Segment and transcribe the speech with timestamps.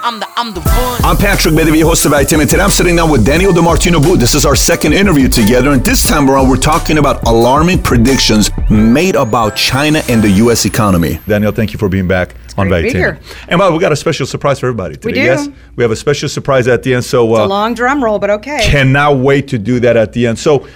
[0.00, 1.00] I'm the, I'm the one.
[1.04, 2.48] I'm Patrick Bet-David, host of Valuetainment.
[2.50, 4.20] Today I'm sitting down with Danielle DiMartino Booth.
[4.20, 8.50] This is our second interview together, and this time around we're talking about alarming predictions
[8.70, 10.64] made about China and the U.S.
[10.64, 11.18] economy.
[11.26, 13.46] Danielle, thank you for being back on great to be Valuetainment.
[13.48, 15.06] And well, we got a special surprise for everybody today.
[15.06, 15.20] We do.
[15.20, 17.04] Yes, we have a special surprise at the end.
[17.04, 18.60] So It's uh, a long drum roll, but okay.
[18.62, 20.38] cannot wait to do that at the end.
[20.38, 20.66] So,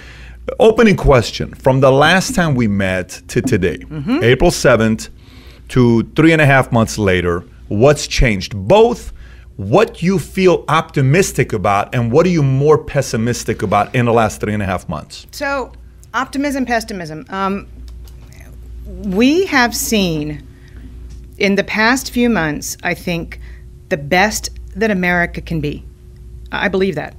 [0.59, 4.23] opening question from the last time we met to today, Mm-hmm.
[4.23, 5.09] April 7th
[5.69, 8.55] to three and a half months later, what's changed?
[8.55, 9.13] Both
[9.55, 14.41] what you feel optimistic about and what are you more pessimistic about in the last
[14.41, 15.25] three and a half months?
[15.31, 15.71] So,
[16.13, 17.25] optimism, pessimism.
[17.29, 17.67] Um,
[18.85, 20.45] we have seen
[21.37, 23.39] in the past few months, I think,
[23.89, 25.85] the best that America can be.
[26.51, 27.15] I believe that.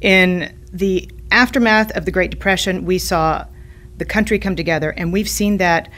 [0.00, 3.46] In the aftermath of the Great Depression, we saw
[3.96, 5.88] the country come together, and we've seen that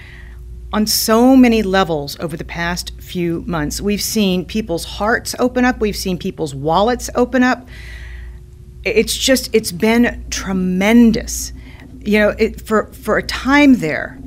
[0.72, 3.80] on so many levels over the past few months.
[3.80, 7.68] We've seen people's hearts open up, we've seen people's wallets open up.
[8.84, 11.52] It's just, it's been tremendous.
[12.00, 14.18] You know, it, for, for a time there,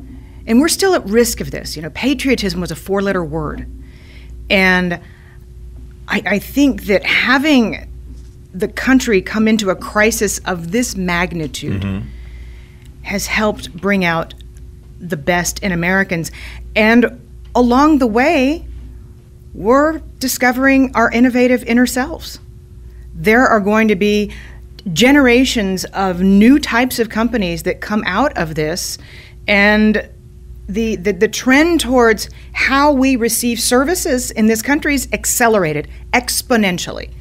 [0.45, 1.75] and we're still at risk of this.
[1.75, 3.71] You know, patriotism was a four letter word.
[4.49, 4.99] And
[6.07, 7.87] I, I think that having
[8.53, 12.07] the country come into a crisis of this magnitude mm-hmm.
[13.03, 14.33] has helped bring out
[14.99, 16.31] the best in Americans.
[16.75, 17.21] And
[17.55, 18.65] along the way,
[19.53, 22.39] we're discovering our innovative inner selves.
[23.15, 24.31] There are going to be
[24.93, 28.97] generations of new types of companies that come out of this
[29.47, 30.09] and
[30.67, 37.11] the, the, the trend towards how we receive services in this country is accelerated exponentially.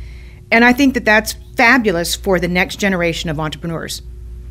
[0.51, 4.03] And I think that that's fabulous for the next generation of entrepreneurs.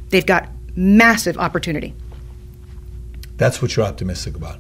[0.10, 1.94] They've got massive opportunity.
[3.38, 4.60] That's what you're optimistic about.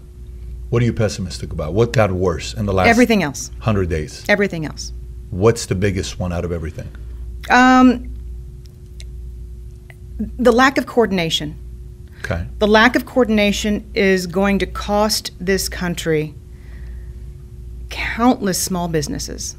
[0.69, 1.73] What are you pessimistic about?
[1.73, 3.49] What got worse in the last Everything else.
[3.57, 4.25] 100 days?
[4.29, 4.93] Everything else.
[5.29, 6.89] What's the biggest one out of everything?
[7.49, 8.13] Um,
[10.17, 11.55] the lack of coordination.
[12.19, 12.45] Okay.
[12.59, 16.33] The lack of coordination is going to cost this country
[17.89, 19.55] countless small businesses.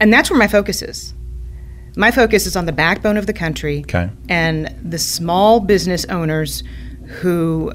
[0.00, 1.12] And that's where my focus is.
[1.96, 4.10] My focus is on the backbone of the country Okay.
[4.28, 6.62] and the small business owners
[7.06, 7.72] who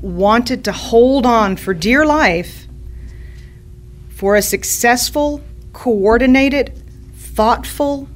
[0.00, 2.66] wanted to hold on for dear life
[4.08, 5.40] for a successful,
[5.72, 6.80] coordinated,
[7.16, 8.08] thoughtful,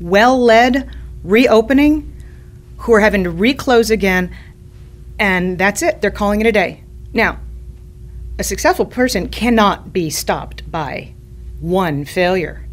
[0.00, 0.90] well led
[1.22, 2.10] reopening
[2.78, 4.34] who are having to reclose again,
[5.18, 6.00] and that's it.
[6.00, 6.82] They're calling it a day.
[7.12, 7.38] Now,
[8.38, 11.14] a successful person cannot be stopped by
[11.60, 12.66] one failure.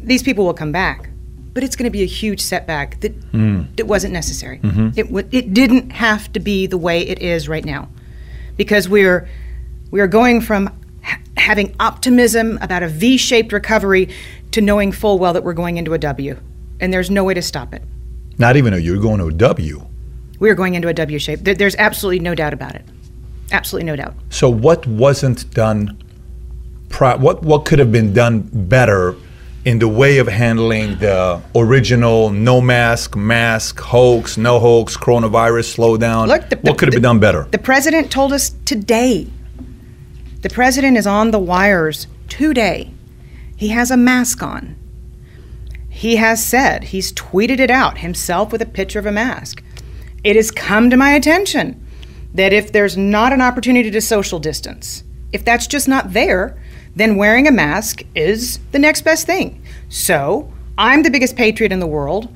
[0.00, 1.10] These people will come back,
[1.56, 3.62] but it's going to be a huge setback that hmm.
[3.78, 4.58] it wasn't necessary.
[4.58, 4.88] Mm-hmm.
[4.94, 7.88] It w- it didn't have to be the way it is right now,
[8.58, 9.26] because we're
[9.90, 10.66] we are going from
[11.02, 14.10] ha- having optimism about a V-shaped recovery
[14.50, 16.38] to knowing full well that we're going into a W,
[16.78, 17.82] and there's no way to stop it.
[18.36, 19.86] Not even a you're going to a W.
[20.38, 21.40] We are going into a W shape.
[21.40, 22.84] There- There's absolutely no doubt about it.
[23.50, 24.12] Absolutely no doubt.
[24.28, 25.96] So what wasn't done?
[26.90, 29.16] Pri- what what could have been done better
[29.66, 36.28] in the way of handling the original no mask, mask, hoax, no hoax, coronavirus slowdown?
[36.28, 37.48] Look, the- what could have been done better?
[37.50, 39.26] The president told us today.
[40.42, 42.92] The president is on the wires today.
[43.56, 44.76] He has a mask on.
[45.90, 49.64] He has said, he's tweeted it out himself with a picture of a mask.
[50.22, 51.84] It has come to my attention
[52.32, 56.56] that if there's not an opportunity to social distance, if that's just not there,
[56.96, 59.62] then wearing a mask is the next best thing.
[59.88, 62.34] So, I'm the biggest patriot in the world.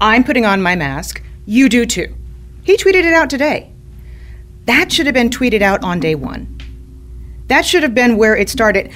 [0.00, 1.22] I'm putting on my mask.
[1.46, 2.14] You do too.
[2.62, 3.70] He tweeted it out today.
[4.64, 6.58] That should have been tweeted out on day one.
[7.46, 8.92] That should have been where it started.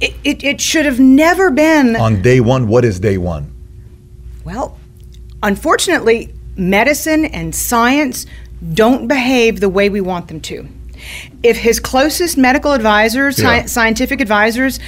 [0.00, 1.96] It, it, it should have never been.
[1.96, 3.52] On day one, what is day one?
[4.44, 4.78] Well,
[5.42, 8.26] unfortunately, medicine and science
[8.74, 10.68] don't behave the way we want them to.
[11.42, 13.60] If his closest medical advisors, Yeah.
[13.62, 14.78] sci- scientific advisors,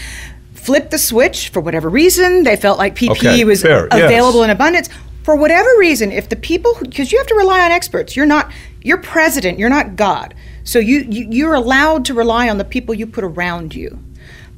[0.54, 4.02] flipped the switch for whatever reason, they felt like PPE Okay, was fair, yes.
[4.04, 4.88] available in abundance.
[5.22, 8.50] For whatever reason, if the people, because you have to rely on experts, you're not,
[8.82, 10.34] you're president, you're not God.
[10.64, 13.98] So you, you you're allowed to rely on the people you put around you.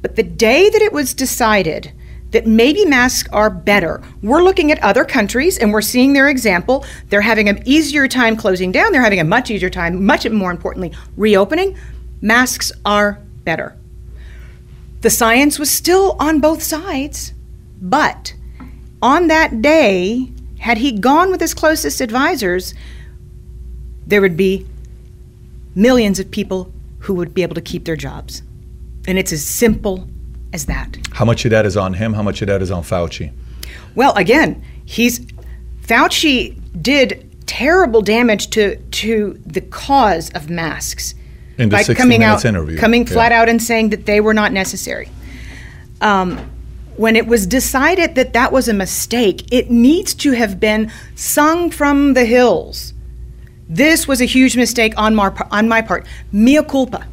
[0.01, 1.91] But the day that it was decided
[2.31, 4.01] that maybe masks are better.
[4.21, 6.85] We're looking at other countries and we're seeing their example.
[7.09, 10.51] They're having an easier time closing down, they're having a much easier time, much more
[10.51, 11.77] importantly, reopening.
[12.21, 13.77] Masks are better.
[15.01, 17.33] The science was still on both sides,
[17.81, 18.35] but
[19.01, 22.75] on that day, had he gone with his closest advisors,
[24.05, 24.67] there would be
[25.73, 28.43] millions of people who would be able to keep their jobs.
[29.07, 30.07] And it's as simple
[30.53, 30.97] as that.
[31.11, 32.13] How much of that is on him?
[32.13, 33.31] How much of that is on Fauci?
[33.95, 35.19] Well, again, he's
[35.83, 41.15] Fauci did terrible damage to to the cause of masks
[41.57, 43.13] In the by 60 coming out, interview, coming yeah.
[43.13, 45.09] flat out and saying that they were not necessary.
[45.99, 46.49] Um,
[46.97, 51.69] when it was decided that that was a mistake, it needs to have been sung
[51.71, 52.93] from the hills.
[53.67, 56.05] This was a huge mistake on my, on my part.
[56.31, 57.07] Mea culpa.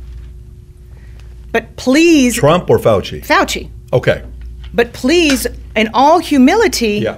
[1.59, 3.21] But please, Trump or Fauci?
[3.27, 4.23] Fauci, Okay.
[4.73, 5.45] but please,
[5.75, 7.17] in all humility, Yeah.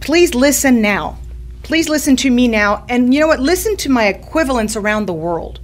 [0.00, 1.16] please listen now.
[1.62, 2.84] Please listen to me now.
[2.90, 3.40] And you know what?
[3.40, 5.58] Listen to my equivalents around the world.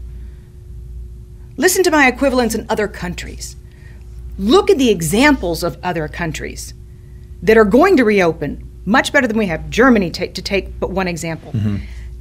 [1.58, 3.56] Listen to my equivalents in other countries.
[4.38, 6.72] Look at the examples of other countries
[7.42, 9.68] that are going to reopen much better than we have.
[9.68, 11.52] Germany, ta- to take but one example.
[11.52, 11.76] Mm-hmm.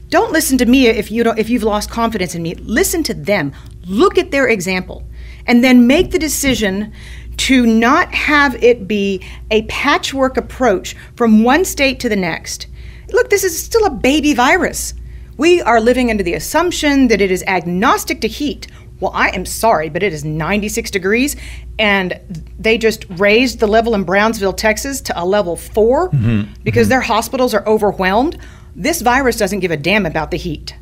[0.09, 2.53] Don't listen to me if you don't if you've lost confidence in me.
[2.55, 3.51] Listen to them.
[3.87, 5.03] Look at their example,
[5.47, 6.93] and then make the decision
[7.37, 12.67] to not have it be a patchwork approach from one state to the next.
[13.11, 14.93] Look, this is still a baby virus.
[15.37, 18.67] We are living under the assumption that it is agnostic to heat.
[18.99, 21.35] Well, I am sorry, but it is 96 degrees,
[21.77, 22.19] and
[22.57, 26.53] they just raised the level in Brownsville, Texas to a level 4 mm-hmm.
[26.63, 26.89] because mm-hmm.
[26.89, 28.37] their hospitals are overwhelmed.
[28.75, 30.75] This virus doesn't give a damn about the heat.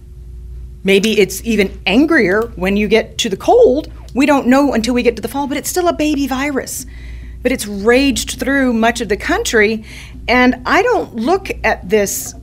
[0.83, 3.92] Maybe it's even angrier when you get to the cold.
[4.13, 6.86] We don't know until we get to the fall, but it's still a baby virus.
[7.44, 9.83] But it's raged through much of the country,
[10.28, 12.36] and I don't look at this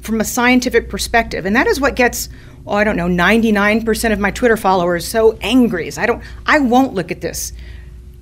[0.00, 1.46] from a scientific perspective.
[1.46, 2.28] And that is what gets,
[2.66, 5.86] oh, I don't know, 99% of my Twitter followers so angry.
[5.86, 7.52] Is I don't I won't look at this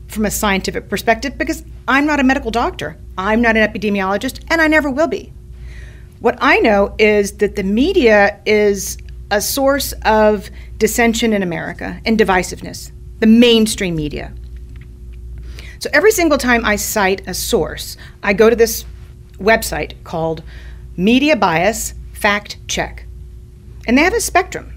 [0.08, 2.96] from a scientific perspective because I'm not a medical doctor.
[3.16, 5.32] I'm not an epidemiologist, and I never will be.
[6.20, 8.98] What I know is that the media is
[9.30, 12.90] a source of dissension in America and divisiveness,
[13.20, 14.32] the mainstream media.
[15.78, 18.84] So every single time I cite a source, I go to this
[19.38, 20.42] website called
[20.96, 23.06] Media Bias Fact Check.
[23.86, 24.74] And they have a spectrum.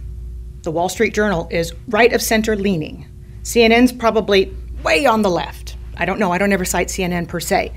[0.61, 3.05] The Wall Street Journal is right of center leaning.
[3.43, 5.75] CNN's probably way on the left.
[5.97, 7.73] I don't know, I don't ever cite CNN per se.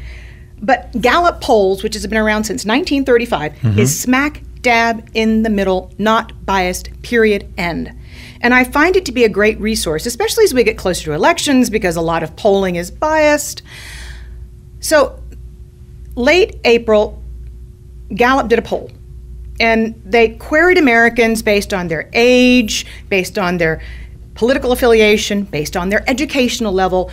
[0.62, 3.84] But Gallup polls, which has been around since 1935, is mm-hmm.
[3.84, 7.97] smack dab in the middle, not biased, period, end.
[8.41, 11.13] And I find it to be a great resource, especially as we get closer to
[11.13, 13.63] elections, because a lot of polling is biased.
[14.81, 15.23] So,
[16.17, 17.23] late April,
[18.13, 18.91] Gallup did a poll,
[19.61, 23.81] and they queried Americans based on their age, based on their
[24.35, 27.13] political affiliation, based on their educational level.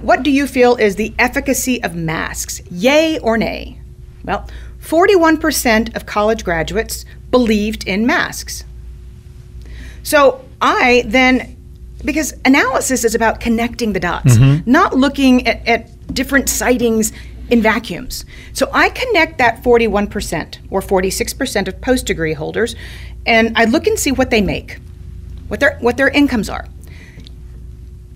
[0.00, 2.62] What do you feel is the efficacy of masks?
[2.70, 3.78] Yay or nay?
[4.24, 4.48] Well,
[4.82, 8.64] 41% of college graduates believed in masks.
[10.02, 11.56] So I then,
[12.04, 14.70] because analysis is about connecting the dots, mm-hmm.
[14.70, 17.12] not looking at, at different sightings
[17.50, 18.24] in vacuums.
[18.52, 22.74] So I connect that 41% or 46% of post degree holders,
[23.26, 24.78] and I look and see what they make,
[25.48, 26.66] what their, what their incomes are.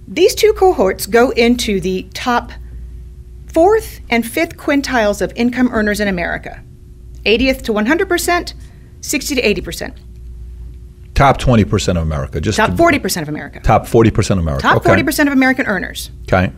[0.06, 2.52] These two cohorts go into the top
[3.54, 6.62] fourth and fifth quintiles of income earners in America
[7.24, 8.54] 80th to 100%,
[9.00, 9.96] 60 to 80%,
[11.14, 12.40] Top 20% of America.
[12.40, 13.60] Just top 40% of America.
[13.60, 14.62] Top 40% of America.
[14.62, 15.00] Top okay.
[15.00, 16.10] 40% of American earners.
[16.24, 16.52] Okay.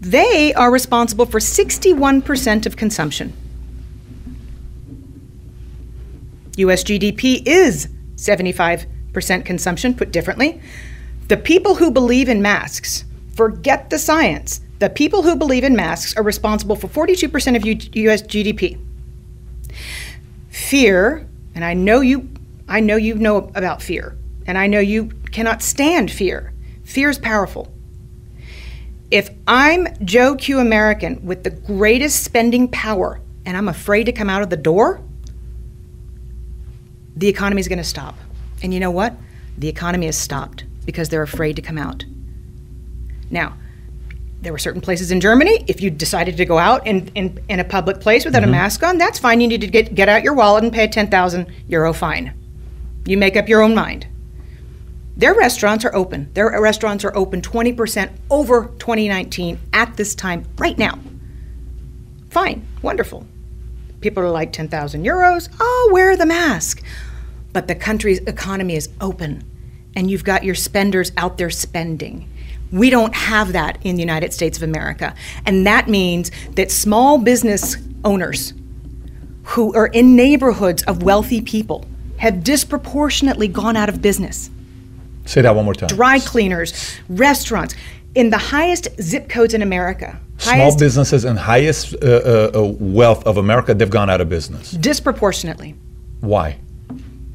[0.00, 3.34] They are responsible for 61% of consumption.
[6.56, 10.60] US GDP is 75% consumption, put differently.
[11.28, 14.62] The people who believe in masks, forget the science.
[14.78, 18.78] The people who believe in masks are responsible for 42% of U- US GDP.
[20.50, 22.28] Fear, and I know you
[22.70, 24.14] I know you know about fear,
[24.46, 26.52] and I know you cannot stand fear.
[26.84, 27.72] Fear is powerful.
[29.10, 34.28] If I'm Joe Q American with the greatest spending power and I'm afraid to come
[34.28, 35.00] out of the door,
[37.16, 38.16] the economy is going to stop.
[38.62, 39.14] And you know what?
[39.56, 42.04] The economy has stopped because they're afraid to come out.
[43.30, 43.54] Now,
[44.40, 47.58] there were certain places in Germany, if you decided to go out in, in, in
[47.58, 48.52] a public place without a mm-hmm.
[48.52, 49.40] mask on, that's fine.
[49.40, 52.32] You need to get, get out your wallet and pay a 10,000 euro fine.
[53.04, 54.06] You make up your own mind.
[55.16, 56.32] Their restaurants are open.
[56.34, 61.00] Their restaurants are open 20% over 2019 at this time, right now.
[62.30, 63.26] Fine, wonderful.
[64.00, 65.48] People are like 10,000 euros.
[65.58, 66.84] Oh, wear the mask.
[67.52, 69.42] But the country's economy is open,
[69.96, 72.30] and you've got your spenders out there spending.
[72.72, 75.14] We don't have that in the United States of America.
[75.46, 78.52] And that means that small business owners
[79.44, 81.86] who are in neighborhoods of wealthy people
[82.18, 84.50] have disproportionately gone out of business.
[85.24, 85.88] Say that one more time.
[85.88, 87.74] Dry cleaners, restaurants,
[88.14, 90.18] in the highest zip codes in America.
[90.38, 94.70] Small businesses and highest uh, uh, uh, wealth of America, they've gone out of business.
[94.72, 95.74] disproportionately
[96.20, 96.58] Why?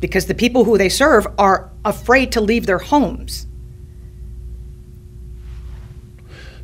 [0.03, 3.47] because the people who they serve are afraid to leave their homes.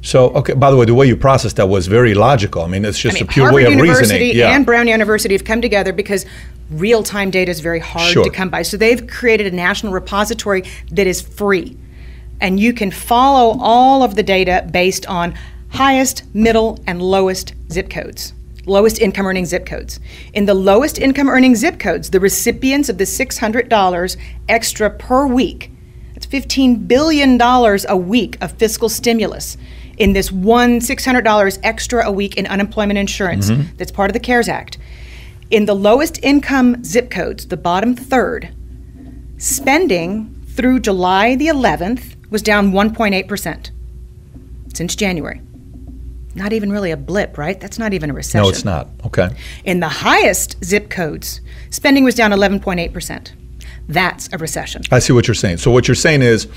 [0.09, 2.63] So, okay, by the way, the way you processed that was very logical.
[2.63, 4.37] I mean, it's just I mean, a pure Harvard way of University reasoning.
[4.37, 4.55] Yeah.
[4.55, 6.25] and Brown University have come together because
[6.71, 8.23] real time data is very hard Sure.
[8.23, 8.63] to come by.
[8.63, 11.77] So they've created a national repository that is free.
[12.41, 15.35] And you can follow all of the data based on
[15.69, 18.33] highest, middle, and lowest zip codes,
[18.65, 19.99] lowest income earning zip codes.
[20.33, 25.69] In the lowest income earning zip codes, the recipients of the $600 extra per week,
[26.15, 29.55] that's $15 billion a week of fiscal stimulus
[29.99, 33.75] in this one $600 extra a week in unemployment insurance mm-hmm.
[33.75, 34.77] that's part of the CARES Act.
[35.51, 38.53] In the lowest income zip codes, the bottom third,
[39.37, 43.71] spending through July the 11th was down 1.8%
[44.73, 45.41] since January.
[46.35, 47.59] Not even really a blip, right?
[47.59, 48.43] That's not even a recession.
[48.43, 48.87] no, it's not.
[49.05, 49.29] Okay.
[49.65, 51.41] In the highest zip codes,
[51.71, 53.31] spending was down 11.8%.
[53.87, 54.83] That's a recession.
[54.91, 55.57] I see what you're saying.
[55.57, 56.47] So what you're saying is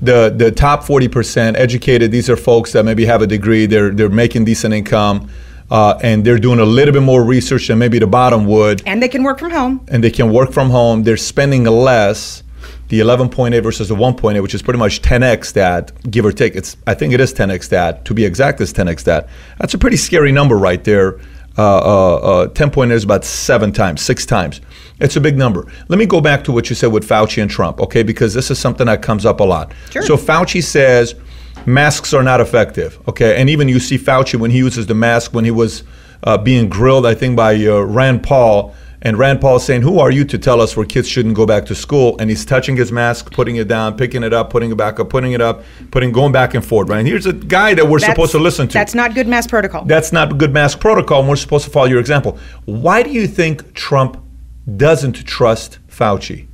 [0.00, 4.08] the the top 40% educated, these are folks that maybe have a degree, they're they're
[4.08, 5.28] making decent income,
[5.70, 9.02] uh, and they're doing a little bit more research than maybe the bottom would, And
[9.02, 9.80] they can work from home.
[9.88, 11.02] and they can work from home.
[11.02, 12.42] They're spending less.
[12.88, 16.56] The 11.8 versus the 1.8, which is pretty much 10x that, give or take.
[16.56, 18.06] It's I think it is 10x that.
[18.06, 19.28] To be exact, is 10x that.
[19.58, 21.20] That's a pretty scary number right there.
[21.58, 24.60] Uh, uh, uh, 10.8 is about seven times, six times.
[25.00, 25.66] It's a big number.
[25.88, 28.04] Let me go back to what you said with Fauci and Trump, okay?
[28.04, 29.72] Because this is something that comes up a lot.
[29.90, 30.02] Sure.
[30.02, 31.16] So Fauci says
[31.66, 33.40] masks are not effective, okay?
[33.40, 35.82] And even you see Fauci when he uses the mask when he was
[36.22, 38.72] uh, being grilled, I think, by uh, Rand Paul.
[39.00, 41.46] And Rand Paul is saying, Who are you to tell us where kids shouldn't go
[41.46, 42.16] back to school?
[42.18, 45.08] And he's touching his mask, putting it down, picking it up, putting it back up,
[45.08, 45.62] putting it up,
[45.92, 46.98] putting going back and forth, right?
[46.98, 48.74] And here's a guy that we're supposed to listen to.
[48.74, 49.84] That's not good mask protocol.
[49.84, 52.38] That's not good mask protocol, and we're supposed to follow your example.
[52.64, 54.20] Why do you think Trump
[54.76, 56.48] doesn't trust Fauci?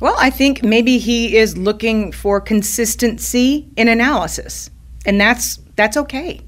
[0.00, 4.68] Well, I think maybe he is looking for consistency in analysis,
[5.06, 6.40] and that's that's okay.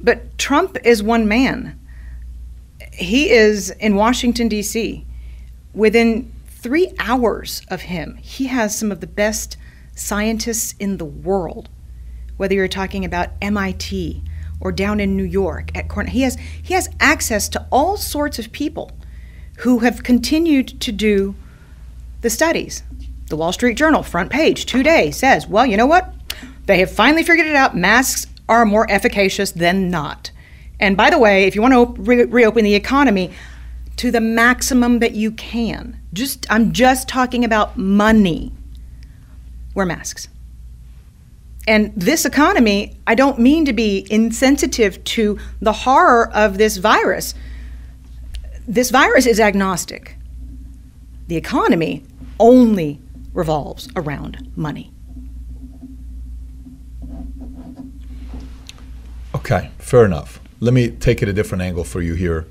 [0.00, 1.79] But Trump is one man.
[3.00, 5.06] He is in Washington D.C.
[5.72, 9.56] Within 3 hours of him, he has some of the best
[9.94, 11.70] scientists in the world.
[12.36, 14.22] Whether you're talking about MIT
[14.60, 18.38] or down in New York at Cornell, he has he has access to all sorts
[18.38, 18.92] of people
[19.60, 21.34] who have continued to do
[22.20, 22.82] the studies.
[23.28, 26.12] The Wall Street Journal, front page, today says, well, you know what?
[26.66, 27.76] They have finally figured it out.
[27.76, 30.30] Masks are more efficacious than not.
[30.80, 33.30] And by the way, if you want to re- reopen the economy
[33.96, 38.52] to the maximum that you can, just I'm just talking about money.
[39.74, 40.28] Wear masks.
[41.68, 47.34] And this economy, I don't mean to be insensitive to the horror of this virus.
[48.66, 50.16] This virus is agnostic.
[51.28, 52.04] The economy
[52.40, 53.00] only
[53.34, 54.90] revolves around money.
[59.34, 60.40] Okay, fair enough.
[60.60, 62.46] Let me take it a different angle for you here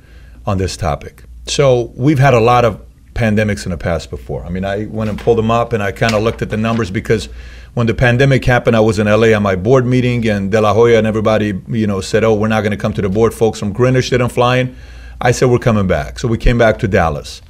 [0.45, 1.23] on this topic.
[1.45, 2.81] So, we've had a lot of
[3.13, 4.43] pandemics in the past before.
[4.45, 6.57] I mean, I went and pulled them up and I kind of looked at the
[6.57, 7.27] numbers because
[7.73, 10.73] when the pandemic happened, I was in LA on my board meeting and De La
[10.73, 13.33] Hoya and everybody, you know, said, "Oh, we're not going to come to the board."
[13.33, 14.75] Folks from Greenwich didn't fly in.
[15.21, 17.41] I said, "We're coming back." So we came back to Dallas.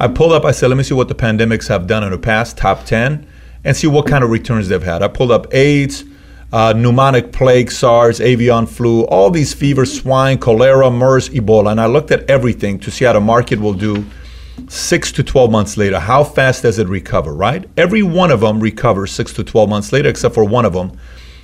[0.00, 0.44] I pulled up.
[0.44, 3.26] I said, "Let me see what the pandemics have done in the past, top ten,
[3.64, 6.04] and see what kind of returns they've had." I pulled up AIDS,
[6.52, 11.86] uh, pneumonic plague, SARS, avian flu, all these fevers, swine, cholera, MERS, Ebola, and I
[11.86, 14.04] looked at everything to see how the market will do
[14.68, 15.98] six to 12 months later.
[15.98, 17.68] How fast does it recover, right?
[17.76, 20.98] Every one of them recovers six to 12 months later, except for one of them,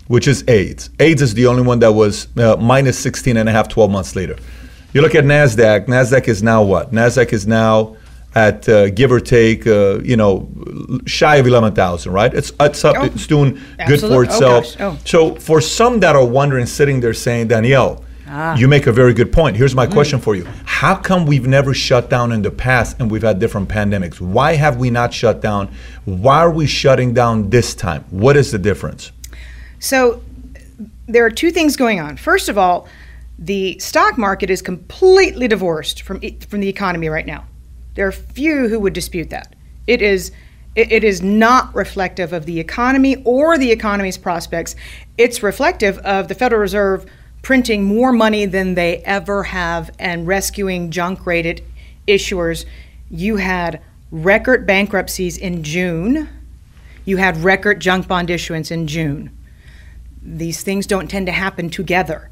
[0.09, 0.91] which is AIDS.
[1.01, 4.15] AIDS is the only one that was uh, minus 16 and a half, 12 months
[4.15, 4.37] later.
[4.93, 6.93] You look at NASDAQ, NASDAQ is now what?
[6.93, 7.97] NASDAQ is now
[8.39, 10.49] at uh, give or take, uh, you know,
[11.07, 12.33] shy of 11,000, right?
[12.33, 14.65] It's, it's, up, Oh, it's doing good for oh, itself.
[14.81, 14.97] oh.
[15.05, 18.05] So for some that are wondering, sitting there saying, Danielle,
[18.59, 19.57] You make a very good point.
[19.57, 20.45] Here's my question for you.
[20.65, 24.21] How come we've never shut down in the past and we've had different pandemics?
[24.21, 25.69] Why have we not shut down?
[26.05, 28.05] Why are we shutting down this time?
[28.11, 29.13] What is the difference?
[29.79, 30.21] So
[31.07, 32.17] there are two things going on.
[32.19, 32.87] First of all,
[33.39, 37.43] the stock market is completely divorced from from the economy right now.
[37.99, 39.57] There are few who would dispute that.
[39.89, 40.31] It is
[40.77, 44.77] it, is not reflective of the economy or the economy's prospects.
[45.17, 47.07] It's reflective of the Federal Reserve
[47.43, 51.65] printing more money than they ever have and rescuing junk rated
[52.07, 52.67] issuers.
[53.11, 56.29] You had record bankruptcies in June.
[57.05, 59.37] You had record junk bond issuance in June.
[60.23, 62.31] These things don't tend to happen together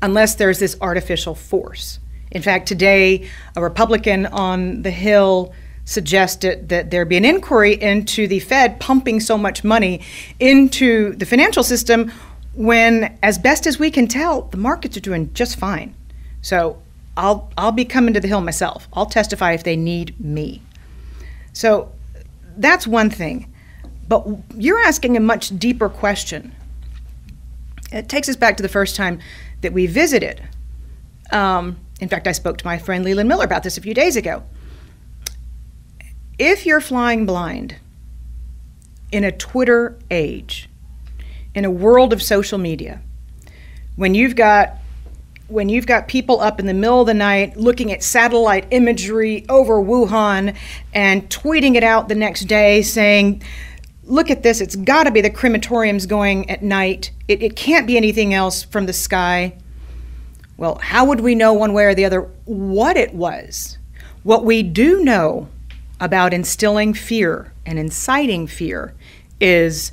[0.00, 1.98] unless there's this artificial force.
[2.32, 5.52] In fact, today, a Republican on the Hill
[5.84, 10.00] suggested that there be an inquiry into the Fed pumping so much money
[10.40, 12.10] into the financial system
[12.54, 15.94] when, as best as we can tell, the markets are doing just fine.
[16.40, 16.80] So
[17.16, 18.88] I'll, I'll be coming to the Hill myself.
[18.92, 20.62] I'll testify if they need me.
[21.52, 21.92] So
[22.56, 23.52] that's one thing.
[24.08, 26.54] But you're asking a much deeper question.
[27.92, 29.20] It takes us back to the first time
[29.60, 30.42] that we visited.
[31.30, 34.16] Um, in fact, I spoke to my friend Leland Miller about this a few days
[34.16, 34.42] ago.
[36.36, 37.76] If you're flying blind
[39.12, 40.68] in a Twitter age,
[41.54, 43.00] in a world of social media,
[43.94, 44.78] when you've got
[45.46, 49.44] when you've got people up in the middle of the night looking at satellite imagery
[49.48, 50.56] over Wuhan
[50.92, 53.42] and tweeting it out the next day saying,
[54.02, 57.12] look at this, it's got to be the crematoriums going at night.
[57.28, 59.54] It, it can't be anything else from the sky.
[60.62, 63.78] Well, how would we know one way or the other what it was?
[64.22, 65.48] What we do know
[65.98, 68.94] about instilling fear and inciting fear
[69.40, 69.90] is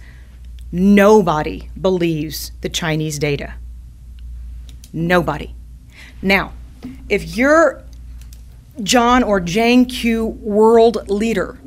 [0.72, 3.56] nobody believes the Chinese data.
[4.94, 5.56] Nobody.
[6.22, 6.54] Now,
[7.10, 7.82] if you're
[8.84, 11.60] John or Jane Q world leader,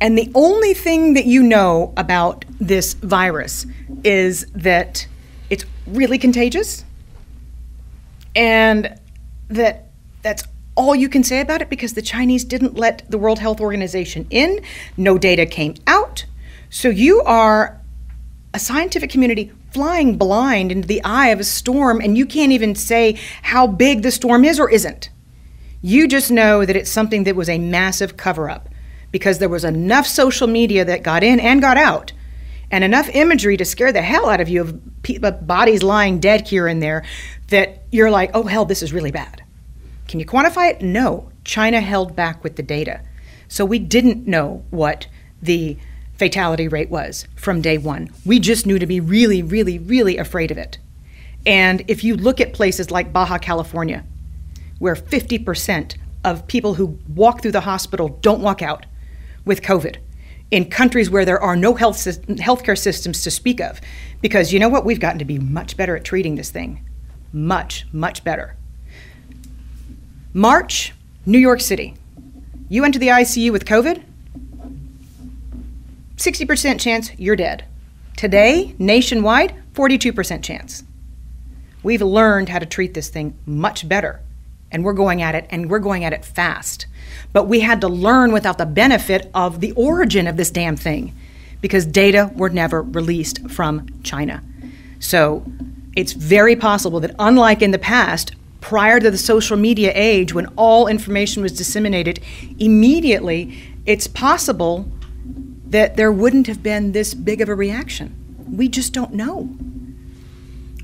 [0.00, 3.66] and the only thing that you know about this virus
[4.04, 5.08] is that
[5.50, 6.84] it's really contagious
[8.36, 9.00] and
[9.48, 9.88] that
[10.22, 10.44] that's
[10.76, 14.26] all you can say about it because the Chinese didn't let the World Health Organization
[14.28, 14.60] in,
[14.96, 16.26] no data came out.
[16.68, 17.80] So you are
[18.52, 22.74] a scientific community flying blind into the eye of a storm and you can't even
[22.74, 25.08] say how big the storm is or isn't.
[25.80, 28.68] You just know that it's something that was a massive cover up
[29.12, 32.12] because there was enough social media that got in and got out
[32.70, 36.66] and enough imagery to scare the hell out of you of bodies lying dead here
[36.66, 37.04] and there
[37.48, 39.42] that you're like, oh, hell, this is really bad.
[40.08, 40.82] Can you quantify it?
[40.82, 41.30] No.
[41.44, 43.00] China held back with the data.
[43.48, 45.06] So we didn't know what
[45.40, 45.76] the
[46.16, 48.10] fatality rate was from day one.
[48.24, 50.78] We just knew to be really, really, really afraid of it.
[51.44, 54.04] And if you look at places like Baja California,
[54.78, 58.86] where 50% of people who walk through the hospital don't walk out
[59.44, 59.98] with COVID,
[60.50, 63.80] in countries where there are no health healthcare systems to speak of,
[64.20, 64.84] because you know what?
[64.84, 66.85] We've gotten to be much better at treating this thing.
[67.36, 68.56] Much, much better.
[70.32, 70.94] March,
[71.26, 71.94] New York City.
[72.70, 74.02] You enter the ICU with COVID,
[76.16, 77.66] 60% chance you're dead.
[78.16, 80.82] Today, nationwide, 42% chance.
[81.82, 84.20] We've learned how to treat this thing much better,
[84.72, 86.86] and we're going at it, and we're going at it fast.
[87.34, 91.14] But we had to learn without the benefit of the origin of this damn thing
[91.60, 94.42] because data were never released from China.
[95.00, 95.44] So
[95.96, 100.46] it's very possible that, unlike in the past, prior to the social media age when
[100.56, 102.20] all information was disseminated
[102.58, 104.88] immediately, it's possible
[105.66, 108.14] that there wouldn't have been this big of a reaction.
[108.50, 109.48] We just don't know.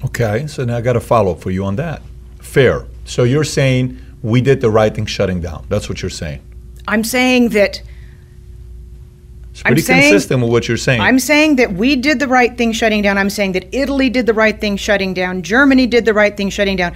[0.04, 2.02] Okay, so now I got a follow up for you on that.
[2.40, 2.86] Fair.
[3.04, 5.66] So you're saying we did the right thing shutting down.
[5.68, 6.40] That's what you're saying.
[6.88, 7.82] I'm saying that.
[9.52, 11.02] It's pretty saying, consistent with what you're saying.
[11.02, 13.18] I'm saying that we did the right thing shutting down.
[13.18, 15.42] I'm saying that Italy did the right thing shutting down.
[15.42, 16.94] Germany did the right thing shutting down.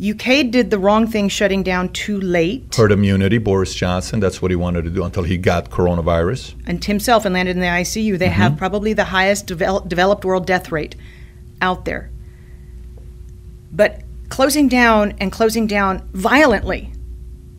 [0.00, 2.74] UK did the wrong thing shutting down too late.
[2.74, 6.54] Herd immunity, Boris Johnson, that's what he wanted to do until he got coronavirus.
[6.66, 8.18] And himself and landed in the ICU.
[8.18, 8.34] They mm-hmm.
[8.34, 10.94] have probably the highest develop, developed world death rate
[11.60, 12.10] out there.
[13.72, 16.92] But closing down and closing down violently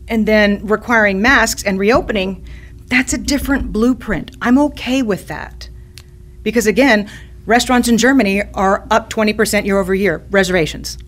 [0.08, 2.44] and then requiring masks and reopening,
[2.86, 4.36] that's a different blueprint.
[4.42, 5.68] I'm okay with that.
[6.42, 7.10] Because again,
[7.46, 10.98] restaurants in Germany are up 20% year over year, reservations.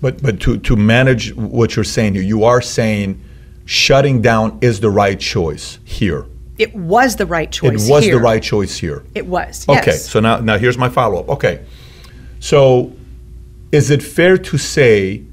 [0.00, 3.22] But but to, to manage what you're saying, here, you are saying
[3.64, 6.26] shutting down is the right choice here.
[6.58, 7.88] It was the right choice.
[7.88, 8.14] It was here.
[8.14, 9.04] the right choice here.
[9.14, 9.66] It was.
[9.68, 9.92] Okay.
[9.92, 10.08] Yes.
[10.08, 11.28] So now now here's my follow up.
[11.30, 11.64] Okay.
[12.38, 12.92] So
[13.72, 15.24] is it fair to say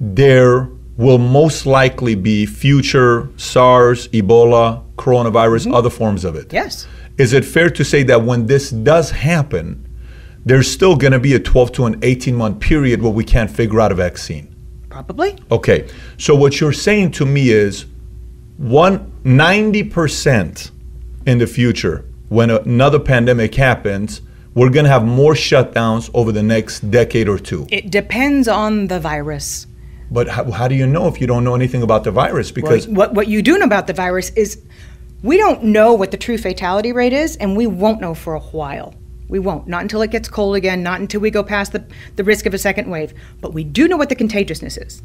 [0.00, 5.74] there will most likely be future SARS, Ebola, coronavirus, mm-hmm.
[5.74, 6.52] other forms of it?
[6.52, 6.86] Yes.
[7.18, 9.88] Is it fair to say that when this does happen,
[10.44, 13.50] there's still going to be a 12 to an 18 month period where we can't
[13.50, 14.54] figure out a vaccine?
[14.88, 15.36] Probably.
[15.50, 15.88] Okay.
[16.18, 17.86] So what you're saying to me is
[18.56, 20.70] one 90%
[21.26, 24.20] in the future when another pandemic happens,
[24.54, 27.66] we're going to have more shutdowns over the next decade or two.
[27.70, 29.66] It depends on the virus.
[30.14, 32.52] But how, how do you know if you don't know anything about the virus?
[32.52, 34.62] Because Well, what, what you do know about the virus is
[35.24, 38.40] we don't know what the true fatality rate is, and we won't know for a
[38.40, 38.94] while.
[39.28, 39.66] We won't.
[39.66, 42.54] Not until it gets cold again, not until we go past the, the risk of
[42.54, 43.12] a second wave.
[43.40, 45.02] But we do know what the contagiousness is.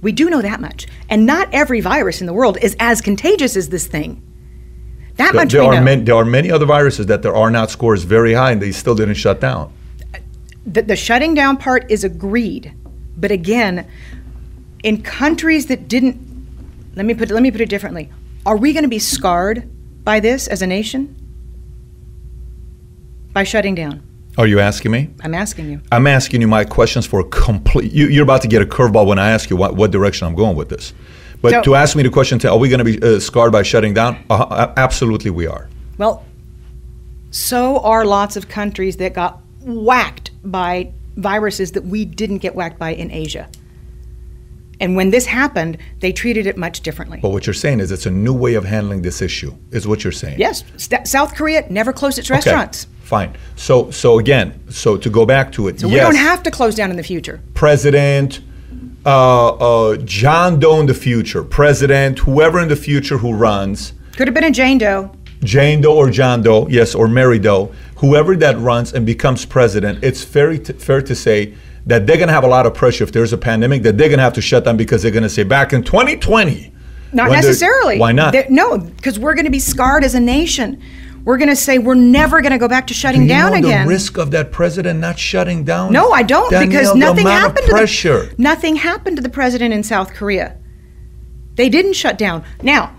[0.00, 0.86] We do know that much.
[1.10, 4.22] And not every virus in the world is as contagious as this thing.
[5.16, 5.82] That there, much there we are know.
[5.82, 8.72] many, there are many other viruses that there are not scores very high and they
[8.72, 9.72] still didn't shut down.
[10.64, 12.74] the, the shutting down part is agreed,
[13.16, 13.86] but again,
[14.82, 16.18] in countries that didn't,
[16.94, 18.10] let me put let me put it differently.
[18.46, 19.68] Are we going to be scarred
[20.04, 21.16] by this as a nation?
[23.32, 24.02] By shutting down?
[24.36, 25.10] Are you asking me?
[25.22, 25.80] I'm asking you.
[25.92, 27.92] I'm asking you my questions for a complete.
[27.92, 30.34] You, you're about to get a curveball when I ask you what, what direction I'm
[30.34, 30.92] going with this.
[31.40, 33.52] But So- to ask me the question, to, are we going to be uh, scarred
[33.52, 34.24] by shutting down?
[34.28, 35.68] Uh, absolutely, we are.
[35.98, 36.24] Well,
[37.30, 42.78] so are lots of countries that got whacked by viruses that we didn't get whacked
[42.78, 43.48] by in Asia.
[44.80, 47.20] And when this happened, they treated it much differently.
[47.22, 50.02] But what you're saying is it's a new way of handling this issue, is what
[50.02, 50.38] you're saying.
[50.38, 52.88] Yes, St- South Korea never closed its Okay, restaurants.
[53.02, 53.34] Fine.
[53.54, 56.50] So, so again, so to go back to it, So yes, we don't have to
[56.50, 57.40] close down in the future.
[57.54, 58.40] President,
[59.06, 59.48] uh,
[59.90, 64.34] uh, John Doe in the future, President, whoever in the future who runs, Could have
[64.34, 65.12] been a Jane Doe.
[65.44, 70.02] Jane Doe or John Doe, yes, or Mary Doe, whoever that runs and becomes president,
[70.02, 71.54] it's fair to, fair to say
[71.86, 74.08] that they're going to have a lot of pressure if there's a pandemic that they're
[74.08, 76.72] going to have to shut down because they're going to say back in 2020.
[77.12, 77.98] Not necessarily.
[77.98, 78.34] Why not?
[78.50, 80.82] No, because we're going to be scarred as a nation.
[81.24, 83.52] We're going to say we're never going to go back to shutting Do you down
[83.52, 83.86] know again.
[83.86, 85.92] the risk of that president not shutting down?
[85.92, 88.26] no, I don't, Danielle, because nothing happened of to pressure.
[88.26, 90.58] the nothing happened to the president in South Korea.
[91.54, 92.44] They didn't shut down.
[92.62, 92.94] Now,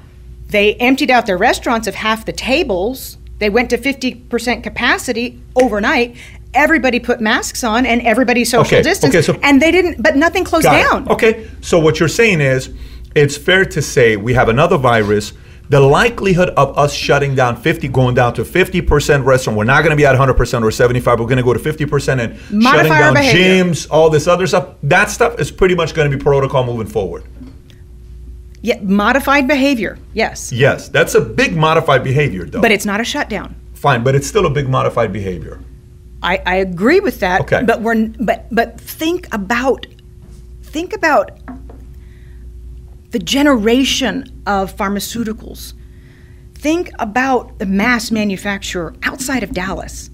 [0.50, 3.18] they emptied out their restaurants of half the tables.
[3.40, 6.16] They went to 50% capacity overnight.
[6.54, 9.14] Everybody put masks on and everybody social Okay, distance.
[9.14, 10.84] okay, so- and they didn't, but nothing closed Got it.
[10.90, 11.10] down.
[11.10, 12.70] Okay, so what you're saying is
[13.14, 15.34] it's fair to say we have another virus.
[15.68, 19.90] The likelihood of us shutting down 50, going down to 50% restaurant, we're not going
[19.90, 21.20] to be at 100% or 75.
[21.20, 23.64] We're going to go to 50% and Modify shutting down behavior.
[23.66, 24.76] gyms, all this other stuff.
[24.84, 27.24] That stuff is pretty much going to be protocol moving forward.
[28.66, 30.52] Yeah, modified behavior, yes.
[30.52, 32.62] Yes, that's a big modified behavior, though.
[32.62, 33.56] But it's not a shutdown.
[33.76, 35.60] Fine, but it's still a big modified behavior.
[36.24, 37.42] I, I agree with that.
[37.42, 37.62] Okay.
[37.64, 39.86] But we're but but think about
[40.64, 41.38] think about
[43.12, 45.74] the generation of pharmaceuticals.
[46.56, 50.10] Think about the mass manufacturer outside of Dallas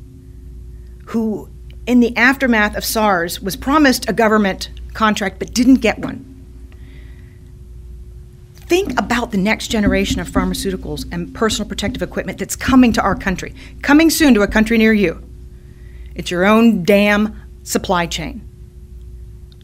[1.05, 1.49] who
[1.87, 6.30] in the aftermath of SARS was promised a government contract but didn't get one.
[8.71, 13.15] Think about the next generation of pharmaceuticals and personal protective equipment that's coming to our
[13.15, 15.21] country, coming soon to a country near you.
[16.15, 18.47] It's your own damn supply chain.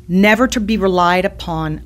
[0.09, 1.83] Never to be relied upon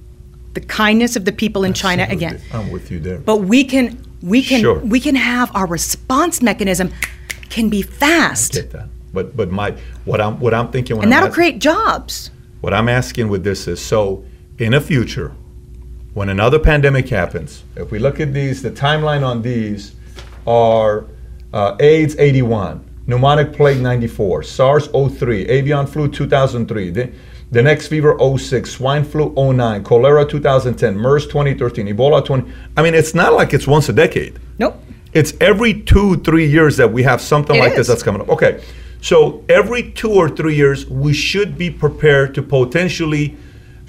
[0.56, 2.42] the kindness of the people in China again.
[2.52, 3.20] I'm with you there.
[3.20, 4.80] But we can we can Sure.
[4.80, 6.92] we can have our response mechanism
[7.50, 8.54] can be fast.
[8.54, 8.90] get that.
[9.14, 12.32] But but my what I'm what I'm thinking when And I'm that'll ask- create jobs.
[12.62, 14.26] What I'm asking with this is so
[14.58, 15.34] in the future,
[16.14, 19.96] when another pandemic happens, if we look at these, the timeline on these
[20.46, 21.06] are
[21.54, 27.12] uh, AIDS 81, pneumonic plague 94, SARS 03, avian flu 2003, the,
[27.52, 32.52] the next fever 06, swine flu 09, cholera 2010, MERS 2013, Ebola 20.
[32.76, 34.40] I mean, it's not like it's once a decade.
[34.60, 34.82] Nope.
[35.14, 38.30] It's every two, three years that we have something It like this that's coming up.
[38.30, 38.64] Okay.
[39.02, 43.36] So every two or three years, we should be prepared to potentially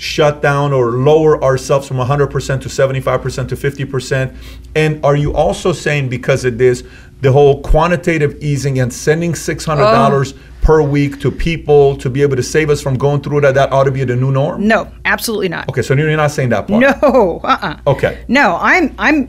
[0.03, 2.29] shut down or lower ourselves from 100%
[2.61, 4.37] to 75% to 50%.
[4.75, 6.83] And are you also saying because of this,
[7.21, 12.43] the whole quantitative easing and sending $600 per week to people to be able to
[12.43, 14.67] save us from going through that, that ought to be the new norm?
[14.67, 15.69] No, absolutely not.
[15.69, 16.81] Okay, so you're not saying that part.
[16.81, 17.79] No, uh-uh.
[17.87, 18.25] Okay.
[18.27, 19.29] No, I'm I'm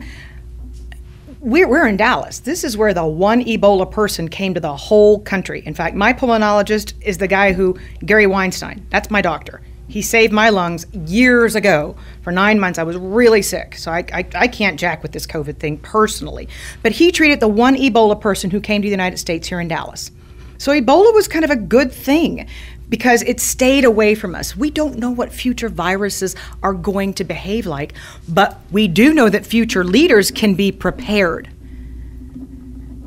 [1.38, 2.40] we're, we're in Dallas.
[2.40, 5.62] This is where the one Ebola person came to the whole country.
[5.64, 8.84] In fact, my pulmonologist is the guy who Gary Weinstein.
[8.90, 9.60] That's my doctor.
[9.94, 11.94] He saved my lungs years ago.
[12.22, 15.24] For nine months, I was really sick, so I, I, I can't jack with this
[15.24, 16.48] COVID thing personally.
[16.82, 19.68] But he treated the one Ebola person who came to the United States here in
[19.68, 20.10] Dallas.
[20.58, 22.48] So Ebola was kind of a good thing
[22.88, 24.56] because it stayed away from us.
[24.56, 27.94] We don't know what future viruses are going to behave like,
[28.28, 31.48] but we do know that future leaders can be prepared.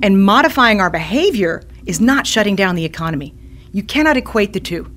[0.01, 3.35] And modifying our behavior is not shutting down the economy.
[3.73, 4.89] You cannot equate the two.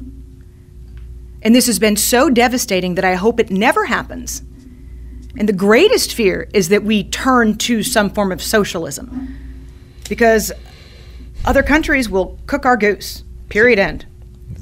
[1.42, 4.42] And this has been so devastating that I hope it never happens.
[5.36, 9.36] And the greatest fear is that we turn to some form of socialism
[10.08, 10.52] because
[11.44, 14.06] other countries will cook our goose, period, end.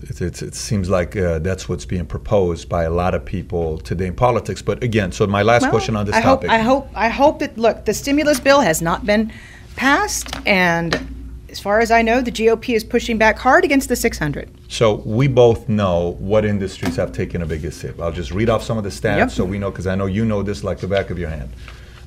[0.03, 3.79] It, it, it seems like uh, that's what's being proposed by a lot of people
[3.79, 4.63] today in politics.
[4.63, 6.51] But again, so my last Well, question on this I topic.
[6.51, 6.91] Hope, I hope.
[6.95, 9.33] I hope that look, the stimulus bill has not been
[9.77, 11.18] passed, and
[11.51, 14.51] as far as I know, the GOP is pushing back hard against the 600.
[14.69, 17.99] So we both know what industries have taken a biggest hit.
[18.01, 19.31] I'll just read off some of the stats Yep.
[19.31, 21.51] so we know, because I know you know this like the back of your hand.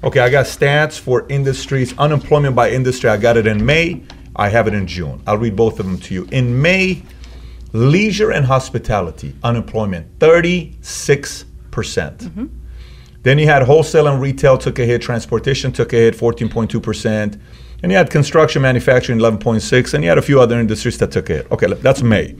[0.03, 3.09] Okay, I got stats for industries, unemployment by industry.
[3.09, 4.03] I got it in May.
[4.35, 5.21] I have it in June.
[5.27, 6.27] I'll read both of them to you.
[6.31, 7.03] In May,
[7.73, 11.45] leisure and hospitality, unemployment 36%.
[11.71, 12.45] percent mm-hmm.
[13.23, 17.39] Then you had wholesale and retail took a hit, transportation took a hit 14.2%.
[17.83, 21.29] And you had construction, manufacturing 11.6, and you had a few other industries that took
[21.29, 21.51] it.
[21.51, 22.35] Okay, that's May.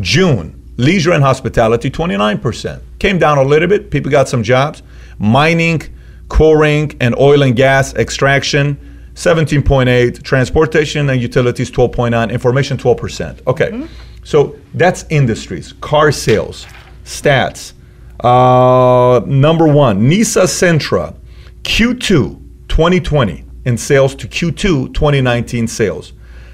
[0.00, 2.80] June, leisure and hospitality 29%.
[2.98, 3.90] Came down a little bit.
[3.90, 4.82] People got some jobs.
[5.18, 5.82] Mining,
[6.28, 8.76] quarrying, and oil and gas extraction
[9.14, 10.22] 17.8.
[10.24, 12.32] Transportation and utilities 12.9.
[12.32, 13.46] Information 12%.
[13.46, 13.88] Okay,
[14.24, 15.72] so that's industries.
[15.74, 16.66] Car sales,
[17.04, 17.74] stats.
[18.20, 21.16] Uh, number one, Nissan Sentra,
[21.62, 26.12] Q2 2020 in sales to Q2 2019 sales.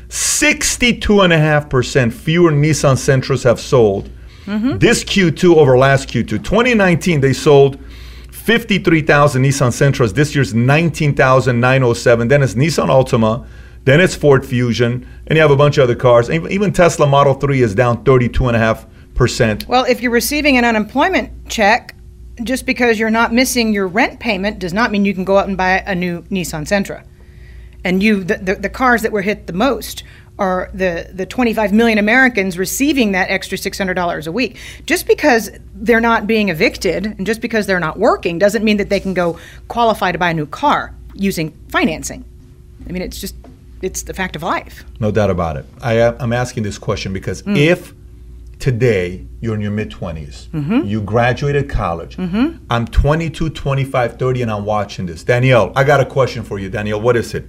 [0.09, 4.11] 62.5% fewer Nissan Sentras have sold
[4.45, 4.77] mm-hmm.
[4.79, 6.43] this Q2 over last Q2.
[6.43, 7.79] 2019, they sold
[8.31, 10.13] 53,000 Nissan Sentras.
[10.13, 12.29] This year's 19,907.
[12.29, 13.47] Then it's Nissan Altima.
[13.85, 15.07] Then it's Ford Fusion.
[15.27, 16.29] And you have a bunch of other cars.
[16.29, 19.69] Even even Tesla Model 3 is down 32.5%.
[19.69, 21.95] Well, if you're receiving an unemployment check,
[22.43, 25.49] just because you're not missing your rent payment does not mean you can go out
[25.49, 27.05] and buy a new Nissan Sentra.
[27.85, 30.03] And you, the, the, the cars that were hit the most
[30.39, 34.59] are the, the 25 million Americans receiving that extra $600 a week.
[34.87, 38.89] Just because they're not being evicted and just because they're not working doesn't mean that
[38.89, 42.25] they can go qualify to buy a new car using financing.
[42.89, 43.35] I mean, it's just,
[43.83, 44.85] it's the fact of life.
[44.99, 45.67] No doubt about it.
[45.83, 47.57] I, uh, I'm asking this question because mm.
[47.57, 47.93] if
[48.61, 52.17] today you're in your mid 20s, you graduated college,
[52.71, 55.25] I'm 22, 25, 30, and I'm watching this.
[55.25, 56.69] Danielle, I got a question for you.
[56.69, 57.47] Danielle, what is it?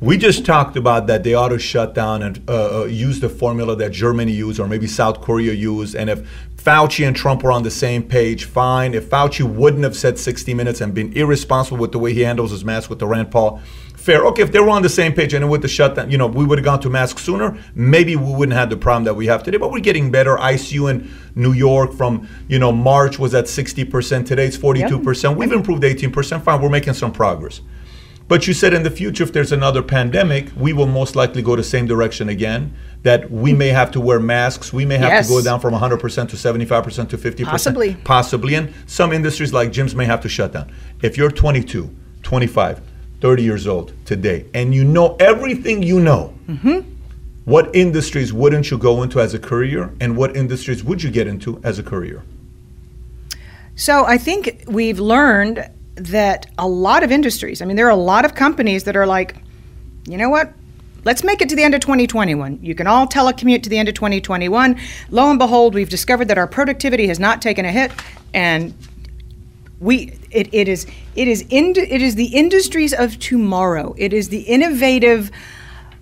[0.00, 3.28] We just talked about that they ought to shut down and uh, uh, use the
[3.28, 5.96] formula that Germany used or maybe South Korea used.
[5.96, 6.20] And if
[6.54, 8.94] Fauci and Trump were on the same page, fine.
[8.94, 12.52] If Fauci wouldn't have said 60 minutes and been irresponsible with the way he handles
[12.52, 13.60] his mask with the Rand Paul,
[14.08, 14.24] fair.
[14.24, 16.44] Okay, if they were on the same page and with the shutdown, you know, we
[16.46, 17.56] would have gone to masks sooner.
[17.74, 19.58] Maybe we wouldn't have the problem that we have today.
[19.58, 20.36] But we're getting better.
[20.36, 24.24] ICU in New York from you know March was at 60%.
[24.26, 25.36] Today it's 42%.
[25.36, 26.42] We've improved 18%.
[26.42, 27.60] Fine, we're making some progress.
[28.28, 31.56] But you said in the future, if there's another pandemic, we will most likely go
[31.56, 32.74] the same direction again.
[33.02, 34.72] That we may have to wear masks.
[34.72, 35.28] We may have Yes.
[35.28, 37.50] to go down from 100% to 75% to 50%.
[37.50, 37.94] Possibly.
[38.04, 38.54] Possibly.
[38.54, 40.66] And some industries like gyms may have to shut down.
[41.02, 41.90] If you're 22,
[42.22, 42.80] 25,
[43.20, 46.80] 30 years old today, and you know everything you know, mm-hmm.
[47.44, 49.92] what industries wouldn't you go into as a career?
[50.00, 52.22] And what industries would you get into as a career?
[53.74, 57.96] So I think we've learned that a lot of industries, I mean, there are a
[57.96, 59.36] lot of companies that are like,
[60.06, 60.52] you know what?
[61.04, 62.58] Let's make it to the end of 2021.
[62.60, 64.78] You can all telecommute to the end of 2021.
[65.10, 67.92] Lo and behold, we've discovered that our productivity has not taken a hit,
[68.34, 68.74] and
[69.80, 73.94] we it, it is it is in, it is the industries of tomorrow.
[73.98, 75.30] It is the innovative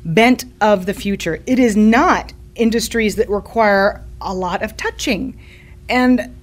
[0.05, 1.41] bent of the future.
[1.47, 5.39] It is not industries that require a lot of touching,
[5.89, 6.35] and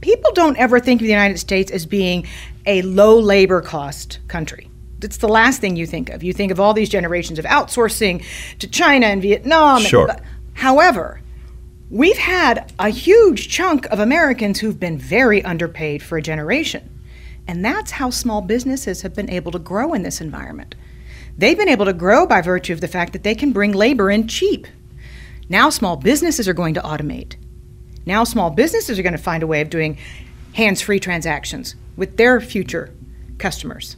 [0.00, 2.26] people don't ever think of the United States as being
[2.66, 4.68] a low labor cost country.
[5.02, 6.22] It's the last thing you think of.
[6.22, 8.24] You think of all these generations of outsourcing
[8.58, 9.78] to China and Vietnam.
[9.78, 10.16] and- Sure.
[10.54, 11.20] however,
[11.94, 16.90] we've had a huge chunk of Americans who've been very underpaid for a generation.
[17.46, 20.74] And that's how small businesses have been able to grow in this environment.
[21.38, 24.10] They've been able to grow by virtue of the fact that they can bring labor
[24.10, 24.66] in cheap.
[25.48, 27.36] Now, small businesses are going to automate.
[28.06, 29.96] Now, small businesses are going to find a way of doing
[30.54, 32.92] hands free transactions with their future
[33.38, 33.96] customers.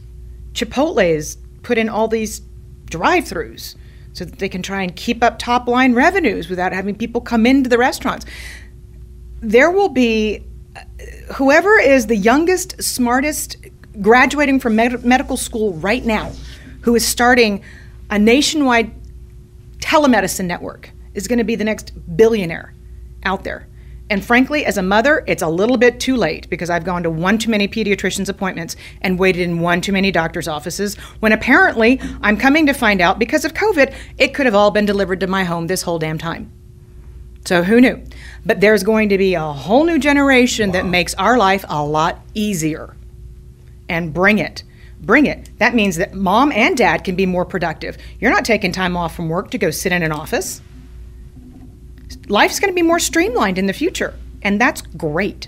[0.53, 2.41] Chipotle has put in all these
[2.85, 3.73] drive throughs
[4.17, 7.45] so that they can try and keep up top line revenues without having people come
[7.45, 8.25] into the restaurants.
[9.41, 10.43] There will be
[10.75, 10.81] uh,
[11.35, 13.57] whoever is the youngest, smartest,
[14.01, 16.31] graduating from med- medical school right now,
[16.81, 17.63] who is starting
[18.09, 18.91] a nationwide
[19.77, 22.73] telemedicine network is going to be the next billionaire
[23.23, 23.67] out there.
[24.09, 27.09] And frankly, as a mother, it's a little bit too late because I've gone to
[27.09, 31.99] one too many pediatrician's appointments and waited in one too many doctor's offices when apparently
[32.21, 35.27] I'm coming to find out because of COVID, it could have all been delivered to
[35.27, 36.51] my home this whole damn time.
[37.45, 38.01] So who knew?
[38.45, 40.73] But there's going to be a whole new generation wow.
[40.73, 42.95] that makes our life a lot easier.
[43.89, 44.63] And bring it.
[44.99, 45.49] Bring it.
[45.59, 47.97] That means that mom and dad can be more productive.
[48.19, 50.61] You're not taking time off from work to go sit in an office
[52.27, 55.47] life's going to be more streamlined in the future, and that's great.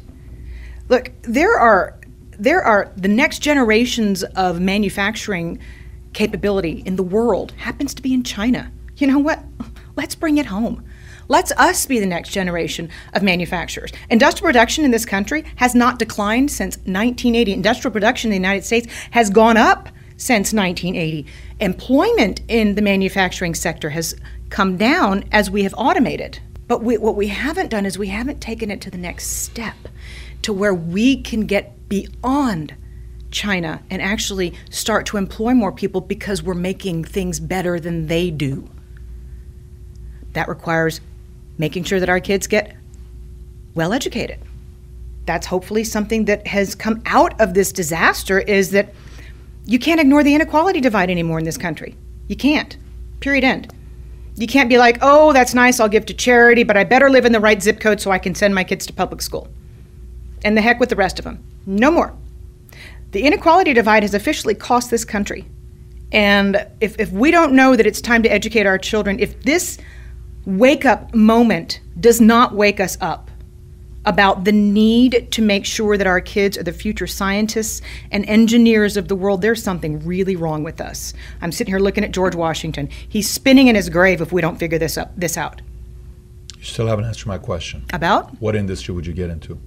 [0.88, 1.96] Look, there are
[2.32, 5.60] there are the next generations of manufacturing
[6.14, 8.72] capability in the world happens to be in China.
[8.98, 9.44] You know what?
[9.96, 10.86] Let's bring it home.
[11.28, 13.92] Let's us be the next generation of manufacturers.
[14.10, 17.54] Industrial production in this country has not declined since 1980.
[17.54, 21.28] Industrial production in the United States has gone up since 1980.
[21.60, 24.16] Employment in the manufacturing sector has
[24.50, 26.40] come down as we have automated.
[26.70, 29.76] But we, what we haven't done is we haven't taken it to the next step
[30.44, 32.76] to where we can get beyond
[33.32, 38.30] China and actually start to employ more people because we're making things better than they
[38.30, 38.70] do.
[40.34, 41.02] That requires
[41.58, 42.76] making sure that our kids get
[43.74, 44.38] well educated.
[45.26, 48.94] That's hopefully something that has come out of this disaster is that
[49.66, 51.96] you can't ignore the inequality divide anymore in this country.
[52.28, 52.78] You can't.
[53.22, 53.74] Period end.
[54.40, 57.26] You can't be like, oh, that's nice, I'll give to charity, but I better live
[57.26, 59.50] in the right zip code so I can send my kids to public school.
[60.46, 61.44] And the heck with the rest of them.
[61.66, 62.16] No more.
[63.12, 65.46] The inequality divide has officially cost this country.
[66.14, 69.78] And if, if we don't know that it's time to educate our children, if this
[70.46, 73.29] wake up moment does not wake us up,
[74.06, 77.82] about the need to make sure that our kids are the future scientists
[78.12, 81.14] and engineers of the world, there's something really wrong with us.
[81.42, 82.90] I'm sitting here looking at George Washington.
[83.08, 85.62] He's spinning in his grave if we don't figure this up this out.
[86.58, 87.86] You still haven't answered my question.
[87.94, 88.42] About?
[88.42, 89.60] What industry would you get into?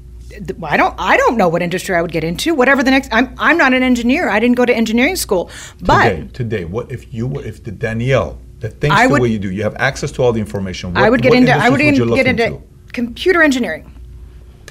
[0.63, 2.55] I don't I don't know what industry I would get into.
[2.55, 4.31] Whatever the next I'm I'm not an engineer.
[4.31, 5.51] I didn't go to engineering school.
[5.81, 9.29] But today, today what if you were if the Danielle that thinks I the way
[9.29, 10.95] you do, you have access to all the information.
[10.95, 13.91] What, I would get into I would, would get into, into computer engineering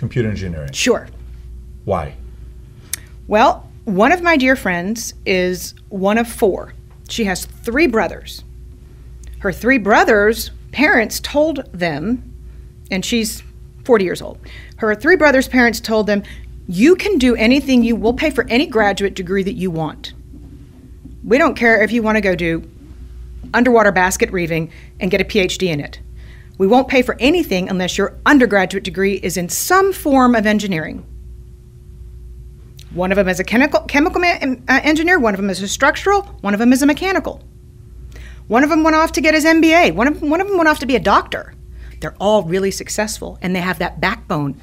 [0.02, 0.72] computer engineering?
[0.72, 1.08] Sure.
[1.86, 2.16] Why?
[3.28, 6.74] Well, one of my dear friends is one of four.
[7.08, 8.44] She has three brothers.
[9.40, 12.34] Her three brothers' parents told them,
[12.90, 13.44] and she's
[13.86, 14.40] 40 years old.
[14.78, 16.24] Her three brothers' parents told them,
[16.68, 20.14] You can do anything you will pay for any graduate degree that you want.
[21.24, 22.68] We don't care if you want to go do
[23.54, 26.00] underwater basket weaving and get a PhD in it.
[26.62, 31.04] We won't pay for anything unless your undergraduate degree is in some form of engineering.
[32.94, 36.22] One of them is a chemical, chemical uh, engineer, one of them is a structural,
[36.42, 37.42] one of them is a mechanical.
[38.48, 40.70] One of them went off to get his MBA, one of, one of them went
[40.70, 41.56] off to be a doctor.
[42.00, 44.62] They're all really successful and they have that backbone.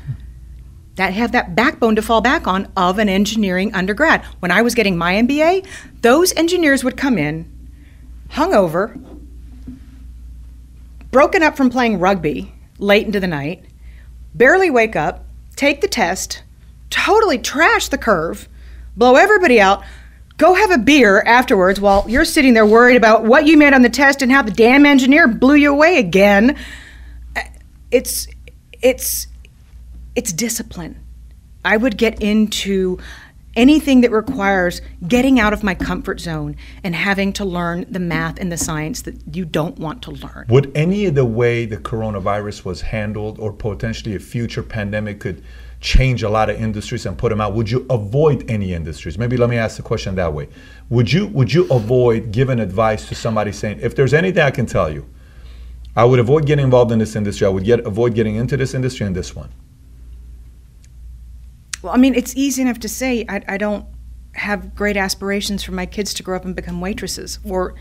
[0.94, 4.24] That have that backbone to fall back on of an engineering undergrad.
[4.38, 5.66] When I was getting my MBA,
[6.02, 7.52] those engineers would come in,
[8.30, 9.07] hungover,
[11.10, 13.64] broken up from playing rugby late into the night,
[14.34, 15.24] barely wake up,
[15.56, 16.42] take the test,
[16.90, 18.48] totally trash the curve,
[18.96, 19.82] blow everybody out,
[20.36, 23.82] go have a beer afterwards while you're sitting there worried about what you made on
[23.82, 26.56] the test and how the damn engineer blew you away again.
[27.90, 28.28] It's
[28.80, 29.26] it's
[30.14, 31.04] it's discipline.
[31.64, 32.98] I would get into
[33.56, 38.38] anything that requires getting out of my comfort zone and having to learn the math
[38.38, 40.46] and the science that you don't want to learn.
[40.48, 45.42] Would any of the way the coronavirus was handled or potentially a future pandemic could
[45.80, 49.18] change a lot of industries and put them out would you avoid any industries?
[49.18, 50.48] Maybe let me ask the question that way.
[50.90, 54.66] Would you would you avoid giving advice to somebody saying if there's anything i can
[54.66, 55.08] tell you
[55.94, 57.46] i would avoid getting involved in this industry.
[57.46, 59.50] I would get avoid getting into this industry and this one
[61.82, 63.86] well, I mean, it's easy enough to say I, I don't
[64.34, 67.74] have great aspirations for my kids to grow up and become waitresses, or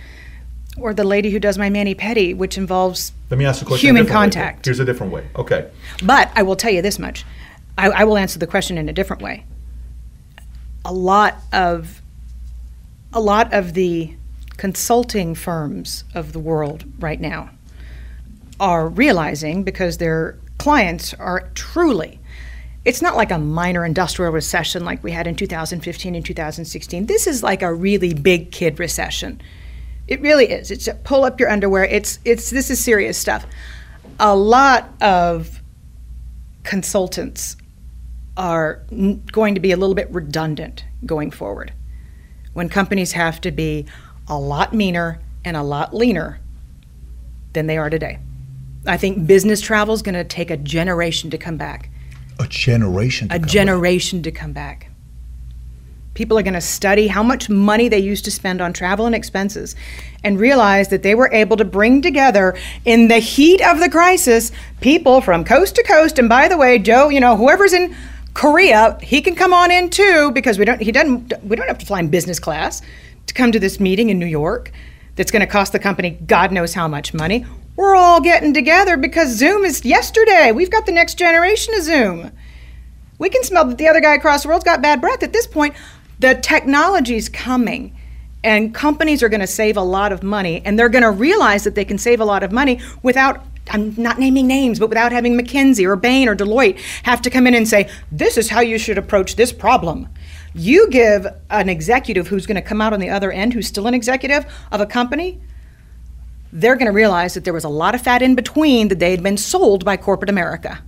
[0.78, 3.88] or the lady who does my mani pedi, which involves let me ask a question
[3.88, 4.58] human contact.
[4.58, 4.70] Way.
[4.70, 5.28] Here's a different way.
[5.36, 5.70] Okay.
[6.04, 7.26] But I will tell you this much:
[7.78, 9.46] I, I will answer the question in a different way.
[10.86, 12.02] A lot of
[13.14, 14.14] a lot of the
[14.58, 17.50] consulting firms of the world right now
[18.60, 22.20] are realizing because their clients are truly
[22.88, 27.06] it's not like a minor industrial recession like we had in 2015 and 2016.
[27.06, 29.42] This is like a really big kid recession.
[30.08, 30.72] It really is.
[30.72, 31.84] It's pull up your underwear.
[31.84, 33.46] It's it's this is serious stuff.
[34.22, 35.62] A lot of
[36.64, 37.58] consultants
[38.38, 38.82] are
[39.34, 41.74] going to be a little bit redundant going forward.
[42.54, 43.86] When companies have to be
[44.30, 46.40] a lot meaner and a lot leaner
[47.52, 48.20] than they are today.
[48.86, 51.90] I think business travel is going to take a generation to come back.
[52.40, 53.28] A generation.
[53.32, 54.24] a generation back.
[54.24, 54.92] to come back.
[56.14, 59.14] People are going to study how much money they used to spend on travel and
[59.14, 59.76] expenses
[60.24, 64.52] and realize that they were able to bring together in the heat of the crisis
[64.82, 66.18] people from coast to coast.
[66.18, 67.96] And by the way, Joe, you know, whoever's in
[68.34, 71.78] Korea, he can come on in too because we don't he doesn't we don't have
[71.80, 72.82] to fly in business class
[73.28, 74.72] to come to this meeting in New York
[75.16, 77.46] that's going to cost the company God knows how much money.
[77.78, 80.52] We're all getting together because Zoom is yesterday.
[80.52, 82.32] We've got the next generation of Zoom.
[83.20, 85.22] We can smell that the other guy across the world's got bad breath.
[85.22, 85.76] At this point,
[86.20, 87.96] the technology's coming
[88.44, 91.66] and companies are going to save a lot of money and they're going to realize
[91.66, 95.12] that they can save a lot of money without I'm not naming names, but without
[95.12, 98.62] having McKinsey or Bain or Deloitte have to come in and say, this is how
[98.62, 100.08] you should approach this problem.
[100.56, 103.86] You give an executive who's going to come out on the other end, who's still
[103.86, 105.42] an executive of a company,
[106.58, 109.12] they're going to realize that there was a lot of fat in between that they
[109.12, 110.80] had been sold by corporate America.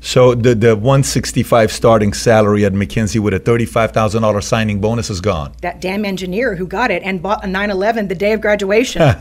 [0.00, 5.52] So the, the 165 starting salary at McKinsey with a $35,000 signing bonus is gone.
[5.62, 9.02] That damn engineer who got it and bought a 911 the day of graduation.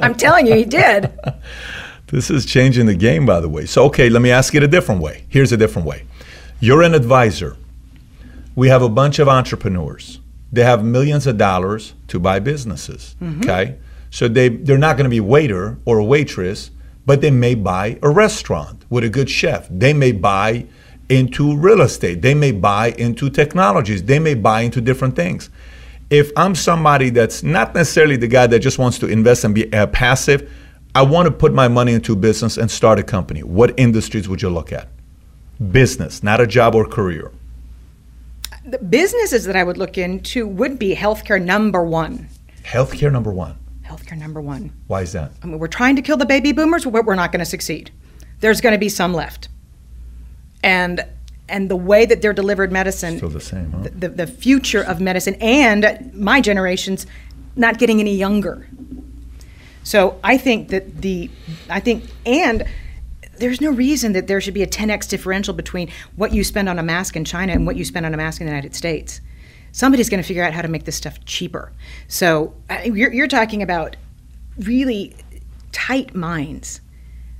[0.00, 1.12] I'm telling you, he did.
[2.06, 3.66] This is changing the game, by the way.
[3.66, 5.24] So, okay, let me ask it a different way.
[5.28, 6.06] Here's a different way.
[6.60, 7.58] You're an advisor.
[8.56, 10.20] We have a bunch of entrepreneurs
[10.54, 13.16] they have millions of dollars to buy businesses.
[13.20, 13.42] Mm-hmm.
[13.42, 13.76] Okay,
[14.10, 16.70] so they they're not going to be waiter or a waitress,
[17.04, 19.68] but they may buy a restaurant with a good chef.
[19.70, 20.66] They may buy
[21.08, 22.22] into real estate.
[22.22, 24.04] They may buy into technologies.
[24.04, 25.50] They may buy into different things.
[26.10, 29.72] If I'm somebody that's not necessarily the guy that just wants to invest and be
[29.72, 30.50] uh, passive,
[30.94, 33.42] I want to put my money into business and start a company.
[33.42, 34.88] What industries would you look at?
[35.72, 37.32] Business, not a job or career
[38.64, 42.28] the businesses that I would look into would be healthcare number one.
[42.62, 43.58] Healthcare number one.
[43.84, 44.72] Healthcare number one.
[44.86, 45.32] Why is that?
[45.42, 47.90] I mean, we're trying to kill the baby boomers, but we're not going to succeed.
[48.40, 49.48] There's going to be some left,
[50.62, 51.04] and
[51.48, 53.70] and the way that they're delivered medicine, still the same.
[53.72, 53.88] Huh?
[53.94, 57.06] The, the future of medicine, and my generation's
[57.56, 58.66] not getting any younger.
[59.82, 61.30] So I think that the
[61.68, 62.64] I think and
[63.38, 66.78] there's no reason that there should be a 10x differential between what you spend on
[66.78, 69.20] a mask in China and what you spend on a mask in the United States.
[69.72, 71.72] Somebody's going to figure out how to make this stuff cheaper.
[72.06, 72.54] So
[72.84, 73.96] you're, you're talking about
[74.58, 75.14] really
[75.72, 76.80] tight minds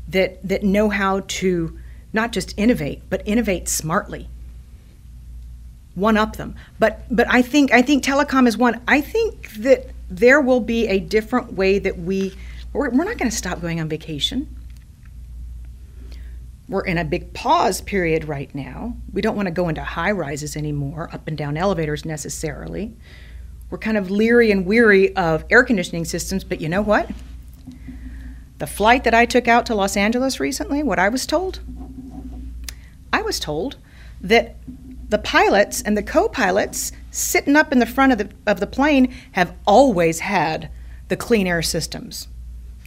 [0.08, 1.78] that that know how to
[2.12, 4.28] not just innovate, but innovate smartly.
[5.94, 6.56] One up them.
[6.78, 8.80] But but I think I think telecom is one.
[8.88, 12.34] I think that there will be a different way that we
[12.72, 14.48] we're, we're not going to stop going on vacation
[16.68, 18.96] we're in a big pause period right now.
[19.12, 22.96] We don't want to go into high rises anymore, up and down elevators necessarily.
[23.70, 27.10] We're kind of leery and weary of air conditioning systems, but you know what?
[28.58, 31.60] The flight that I took out to Los Angeles recently, what I was told?
[33.12, 33.76] I was told
[34.20, 34.56] that
[35.10, 38.66] the pilots and the co pilots sitting up in the front of the, of the
[38.66, 40.70] plane have always had
[41.08, 42.28] the clean air systems.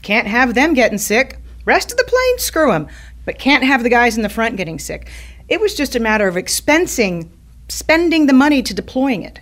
[0.02, 1.40] Can't have them getting sick.
[1.66, 2.88] Rest of the plane, screw them
[3.28, 5.12] but can't have the guys in the front getting sick.
[5.50, 7.30] It was just a matter of expensing,
[7.68, 9.42] spending the money to deploying it.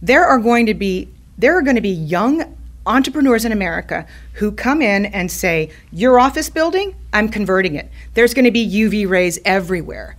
[0.00, 2.56] There are going to be there are going to be young
[2.86, 7.90] entrepreneurs in America who come in and say, "Your office building, I'm converting it.
[8.14, 10.16] There's going to be UV rays everywhere."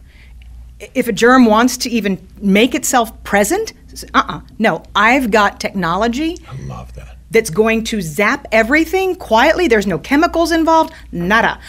[0.94, 3.72] If a germ wants to even make itself present,
[4.14, 4.42] uh-uh.
[4.60, 6.38] No, I've got technology.
[6.50, 7.18] I love that.
[7.30, 9.70] That's going to zap everything quietly.
[9.70, 10.94] There's no chemicals involved.
[11.14, 11.62] Nada.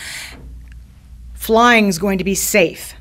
[1.43, 2.95] Flying is going to be safe.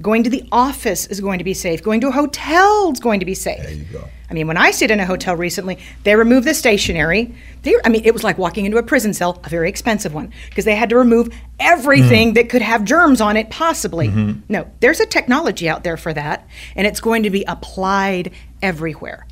[0.00, 1.82] Going to the office is going to be safe.
[1.82, 3.64] Going to a hotel is going to be safe.
[3.64, 4.08] There you go.
[4.30, 7.34] I mean, when I stayed in a hotel recently, they removed the stationery.
[7.62, 10.32] They, I mean, it was like walking into a prison cell, a very expensive one,
[10.48, 12.34] because they had to remove everything mm.
[12.34, 14.06] that could have germs on it, possibly.
[14.06, 14.42] Mm-hmm.
[14.48, 18.30] No, there's a technology out there for that, and it's going to be applied
[18.62, 19.26] everywhere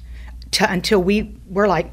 [0.51, 1.93] to, until we we're like,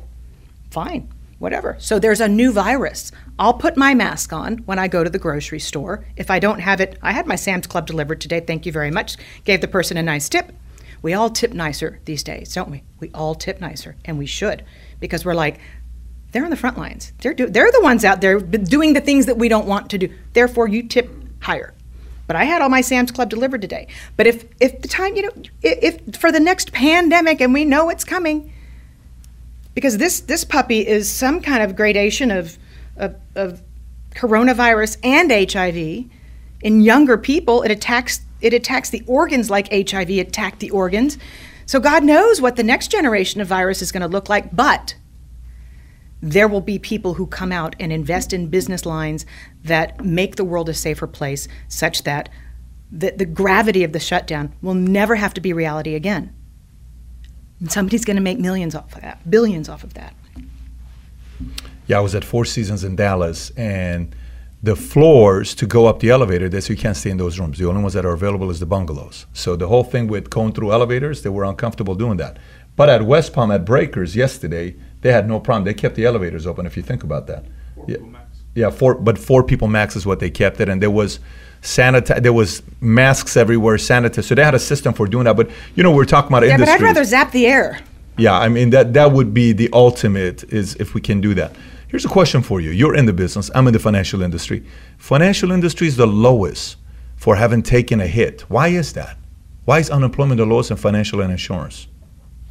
[0.72, 1.76] fine, whatever.
[1.80, 3.12] So there's a new virus.
[3.38, 6.06] I'll put my mask on when I go to the grocery store.
[6.16, 8.40] If I don't have it, I had my Sam's Club delivered today.
[8.40, 9.18] Thank you very much.
[9.44, 10.52] Gave the person a nice tip.
[11.02, 12.84] We all tip nicer these days, don't we?
[13.00, 14.64] We all tip nicer, and we should,
[15.00, 15.60] because we're like,
[16.32, 17.14] they're on the front lines.
[17.22, 19.98] They're, do- they're the ones out there doing the things that we don't want to
[19.98, 20.10] do.
[20.34, 21.10] Therefore, you tip
[21.42, 21.74] higher.
[22.28, 23.88] But I had all my Sam's Club delivered today.
[24.18, 27.66] But if, if the time, you know, if, if for the next pandemic, and we
[27.66, 28.52] know it's coming,
[29.76, 32.58] because this this puppy is some kind of gradation of,
[32.98, 33.62] of, of
[34.16, 36.10] coronavirus and HIV.
[36.62, 41.18] In younger people, it attacks it attacks the organs like HIV attacked the organs.
[41.68, 44.96] So God knows what the next generation of virus is going to look like, but
[46.22, 49.26] there will be people who come out and invest in business lines
[49.64, 52.30] that make the world a safer place, such that
[52.92, 56.35] the, the gravity of the shutdown will never have to be reality again.
[57.60, 60.14] And somebody's going to make millions off of that, billions off of that.
[61.88, 64.16] Yeah, I was at Four Seasons in Dallas, and
[64.64, 67.60] the floors to go up the elevator, they say you can't stay in those rooms.
[67.60, 69.28] The only ones that are available is the bungalows.
[69.34, 72.38] So the whole thing with going through elevators, they were uncomfortable doing that.
[72.76, 75.64] But at West Palm at Breakers yesterday, they had no problem.
[75.66, 76.66] They kept the elevators open.
[76.66, 77.46] If you think about that,
[77.76, 78.38] Four yeah, max.
[78.56, 81.20] yeah, four, but four people max is what they kept it, and there was
[81.66, 82.22] sanitize.
[82.22, 84.26] There was masks everywhere, sanitize.
[84.26, 85.36] So they had a system for doing that.
[85.36, 86.66] But you know, we're talking about industry.
[86.66, 86.82] Yeah, but.
[86.82, 87.80] I'd rather zap the air.
[88.18, 91.54] Yeah, I mean that that would be the ultimate is if we can do that.
[91.88, 92.72] Here's a question for you.
[92.72, 93.52] You're in the business.
[93.54, 94.66] I'm in the financial industry.
[94.98, 96.78] Financial industry is the lowest
[97.16, 98.42] for having taken a hit.
[98.50, 99.18] Why is that?
[99.66, 101.88] Why is unemployment the lowest in financial and insurance?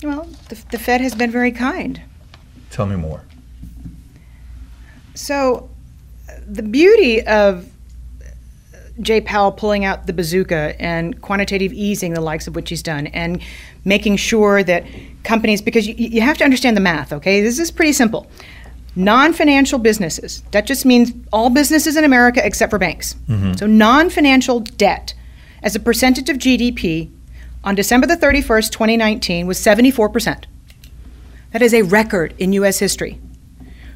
[0.03, 2.01] Well, the, the Fed has been very kind.
[2.71, 3.23] Tell me more.
[5.15, 5.71] So,
[6.47, 7.71] the beauty of
[9.01, 13.09] Jay Powell pulling out the bazooka and quantitative easing, the likes of which he's done,
[13.09, 13.43] and
[13.85, 14.85] making sure that
[15.25, 17.41] companies, because you, you have to understand the math, okay?
[17.41, 18.31] This is pretty simple.
[18.97, 23.15] Non financial businesses, that just means all businesses in America except for banks.
[23.29, 23.55] Mm-hmm.
[23.55, 25.15] So, non financial debt
[25.65, 27.11] as a percentage of GDP
[27.65, 30.45] on December the 31st, 2019, was 74%.
[31.51, 32.79] That is a record in U.S.
[32.79, 33.21] history.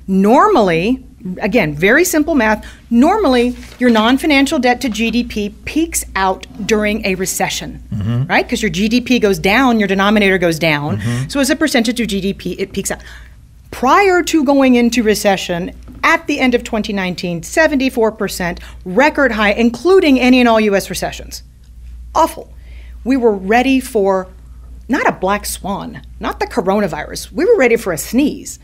[0.09, 1.05] Normally,
[1.40, 7.14] again, very simple math, normally your non financial debt to GDP peaks out during a
[7.14, 8.24] recession, mm-hmm.
[8.24, 8.44] right?
[8.44, 10.98] Because your GDP goes down, your denominator goes down.
[10.98, 11.28] Mm-hmm.
[11.28, 13.02] So as a percentage of GDP, it peaks out.
[13.70, 20.40] Prior to going into recession, at the end of 2019, 74%, record high, including any
[20.40, 21.42] and all US recessions.
[22.14, 22.52] Awful.
[23.04, 24.28] We were ready for
[24.88, 27.30] not a black swan, not the coronavirus.
[27.32, 28.58] We were ready for a sneeze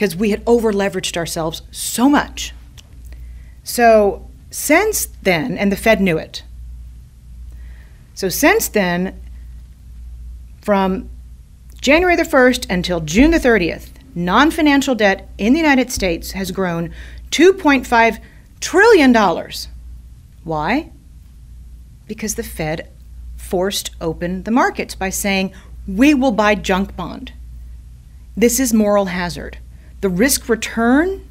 [0.00, 2.54] because we had over leveraged ourselves so much.
[3.62, 6.42] So, since then, and the Fed knew it.
[8.14, 9.20] So, since then,
[10.62, 11.10] from
[11.82, 16.50] January the 1st until June the 30th, non financial debt in the United States has
[16.50, 16.94] grown
[17.30, 18.20] $2.5
[18.58, 19.14] trillion.
[20.44, 20.92] Why?
[22.08, 22.88] Because the Fed
[23.36, 25.52] forced open the markets by saying,
[25.86, 27.34] we will buy junk bond.
[28.34, 29.58] This is moral hazard.
[30.00, 31.26] The risk return,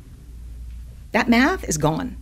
[1.11, 2.17] that math is gone.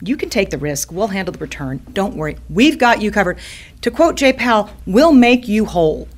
[0.00, 0.90] You can take the risk.
[0.90, 1.86] We'll handle the return.
[1.92, 2.36] Don't worry.
[2.50, 3.38] We've got you covered.
[3.82, 6.08] To quote Jay Powell, we'll make you whole.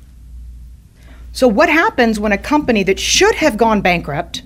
[1.33, 4.41] So, what happens when a company that should have gone bankrupt,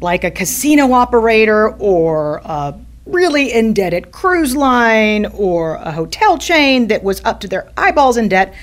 [0.00, 2.74] like a casino operator or a
[3.06, 8.28] really indebted cruise line or a hotel chain that was up to their eyeballs in
[8.28, 8.54] debt,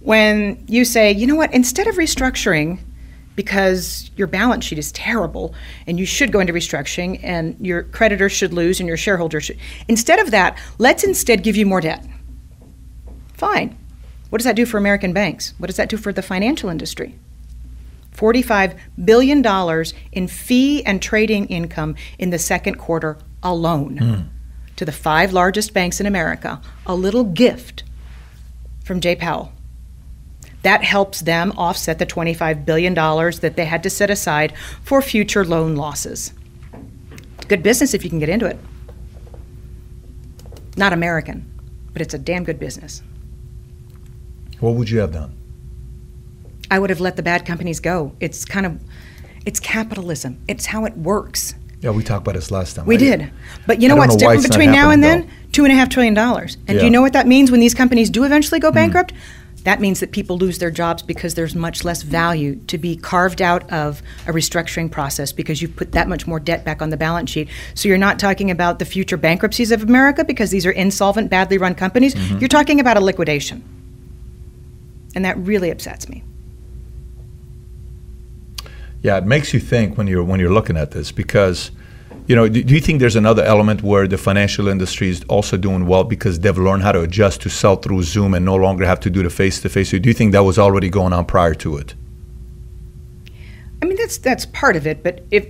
[0.00, 2.80] when you say, you know what, instead of restructuring,
[3.36, 5.54] because your balance sheet is terrible
[5.86, 9.58] and you should go into restructuring and your creditors should lose and your shareholders should.
[9.88, 12.06] Instead of that, let's instead give you more debt.
[13.34, 13.76] Fine.
[14.30, 15.54] What does that do for American banks?
[15.58, 17.18] What does that do for the financial industry?
[18.14, 24.20] $45 billion in fee and trading income in the second quarter alone hmm.
[24.76, 26.60] to the five largest banks in America.
[26.86, 27.84] A little gift
[28.84, 29.52] from Jay Powell.
[30.62, 34.52] That helps them offset the $25 billion that they had to set aside
[34.82, 36.32] for future loan losses.
[37.48, 38.58] Good business if you can get into it.
[40.76, 41.50] Not American,
[41.92, 43.02] but it's a damn good business.
[44.60, 45.34] What would you have done?
[46.70, 48.14] I would have let the bad companies go.
[48.20, 48.80] It's kind of,
[49.44, 50.40] it's capitalism.
[50.48, 51.54] It's how it works.
[51.80, 52.86] Yeah, we talked about this last time.
[52.86, 53.30] We I- did.
[53.66, 55.50] But you know what's know different between now and happening, then?
[55.50, 56.54] Two and a half trillion dollars.
[56.54, 56.80] And do Yeah.
[56.80, 56.84] Hmm.
[56.86, 59.12] you know what that means when these companies do eventually go bankrupt?
[59.64, 63.40] That means that people lose their jobs because there's much less value to be carved
[63.40, 66.96] out of a restructuring process because you've put that much more debt back on the
[66.96, 67.48] balance sheet.
[67.74, 71.58] So you're not talking about the future bankruptcies of America because these are insolvent, badly
[71.58, 72.14] run companies.
[72.14, 72.38] Mm-hmm.
[72.38, 73.62] You're talking about a liquidation.
[75.14, 76.24] And that really upsets me.
[79.02, 81.72] Yeah, it makes you think when you're when you're looking at this because,
[82.26, 85.56] you know, do, do you think there's another element where the financial industry is also
[85.56, 88.84] doing well because they've learned how to adjust to sell through Zoom and no longer
[88.84, 89.90] have to do the face to face?
[89.90, 91.94] Do you think that was already going on prior to it?
[93.82, 95.02] I mean, that's that's part of it.
[95.02, 95.48] But if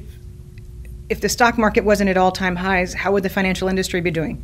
[1.10, 4.10] if the stock market wasn't at all time highs, how would the financial industry be
[4.10, 4.42] doing?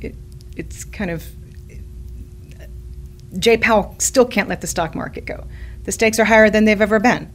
[0.00, 0.16] It,
[0.56, 1.24] it's kind of
[3.38, 5.46] Jay Powell still can't let the stock market go.
[5.84, 7.32] The stakes are higher than they've ever been.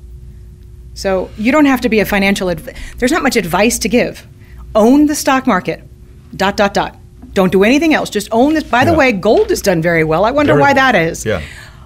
[0.97, 2.49] So you don't have to be a financial.
[2.49, 4.25] Adv- There's not much advice to give.
[4.73, 5.83] Own the stock market.
[6.35, 6.97] Dot dot dot.
[7.33, 8.09] Don't do anything else.
[8.09, 8.63] Just own this.
[8.63, 8.97] By the Yeah.
[8.97, 10.25] way, gold has done very well.
[10.25, 10.91] I wonder Very why well.
[10.91, 11.23] that is.
[11.23, 11.41] Yeah.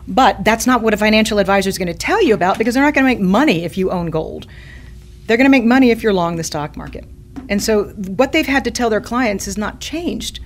[0.08, 2.84] But that's not what a financial advisor is going to tell you about because they're
[2.84, 4.48] not going to make money if you own gold.
[5.28, 7.06] they're going to make money if you're long the stock market.
[7.48, 7.86] And so
[8.20, 10.40] what they've had to tell their clients has not changed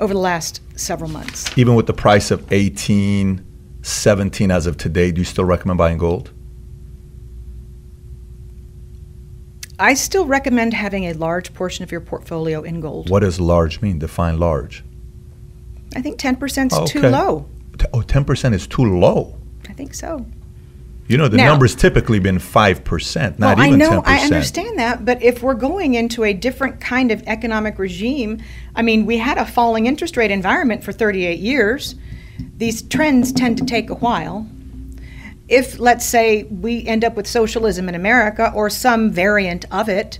[0.00, 1.50] over the last several months.
[1.58, 3.44] Even with the price of 18,
[3.82, 6.30] 17 as of today, do you still recommend buying gold?
[9.82, 13.10] I still recommend having a large portion of your portfolio in gold.
[13.10, 13.98] What does large mean?
[13.98, 14.84] Define large.
[15.96, 17.46] I think 10% is Oh, too low.
[17.92, 19.34] Oh, 10% is too low.
[19.68, 20.24] I think so.
[21.08, 24.04] You know, the Now- number's typically been 5%, not well, even I know, 10.
[24.06, 28.38] I understand that, but if we're going into a different kind of economic regime,
[28.76, 31.96] I mean, we had a falling interest rate environment for 38 years.
[32.56, 34.46] These trends tend to take a while.
[35.52, 40.18] If, let's say, we end up with socialism in America or some variant of it,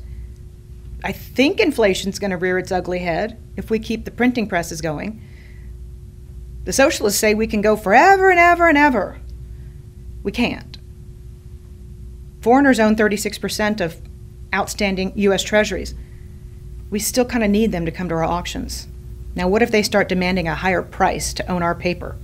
[1.03, 4.83] I think inflation's going to rear its ugly head if we keep the printing presses
[4.83, 5.23] going.
[6.65, 9.23] The socialists say we can go forever and ever and ever.
[10.23, 10.77] We can't.
[12.43, 14.03] Foreigners own 36% of
[14.55, 15.43] outstanding U.S.
[15.43, 15.95] treasuries.
[16.91, 18.87] We still kind of need them to come to our auctions.
[19.35, 22.17] Now, what if they start demanding a higher price to own our paper?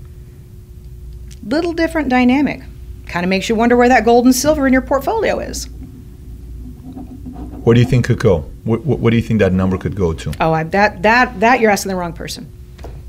[1.42, 2.64] Little different dynamic.
[3.08, 5.68] Kind of makes you wonder where that gold and silver in your portfolio is.
[7.64, 8.40] What do you think could go?
[8.64, 10.32] What, what, what do you think that number could go to?
[10.40, 12.50] Oh, I, that that that you're asking the wrong person.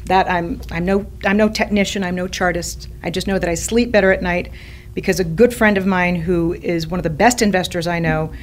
[0.06, 2.04] That I'm I'm no I'm no technician.
[2.04, 2.88] I'm no chartist.
[3.04, 4.52] I just know that I sleep better at night
[4.94, 8.34] because a good friend of mine who is one of the best investors I know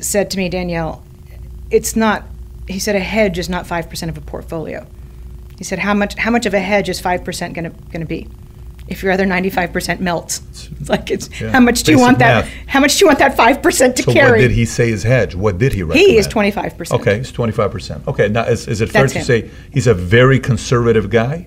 [0.00, 1.02] said to me, Danielle,
[1.70, 2.24] it's not.
[2.68, 4.86] He said a hedge is not five percent of a portfolio.
[5.58, 8.00] He said how much how much of a hedge is five percent going to going
[8.00, 8.28] to be?
[8.88, 10.40] If your other ninety five percent melts,
[10.80, 12.46] it's like it's Yeah, how much do you want that?
[12.46, 12.54] math.
[12.66, 14.30] How much do you want that five percent to So carry?
[14.30, 15.34] what did he say is hedge?
[15.34, 16.08] What did he recommend?
[16.10, 17.00] He is twenty five percent.
[17.02, 18.08] Okay, he's 25%.
[18.08, 19.24] Okay, now is, is it fair That's to him.
[19.26, 21.46] say he's a very conservative guy?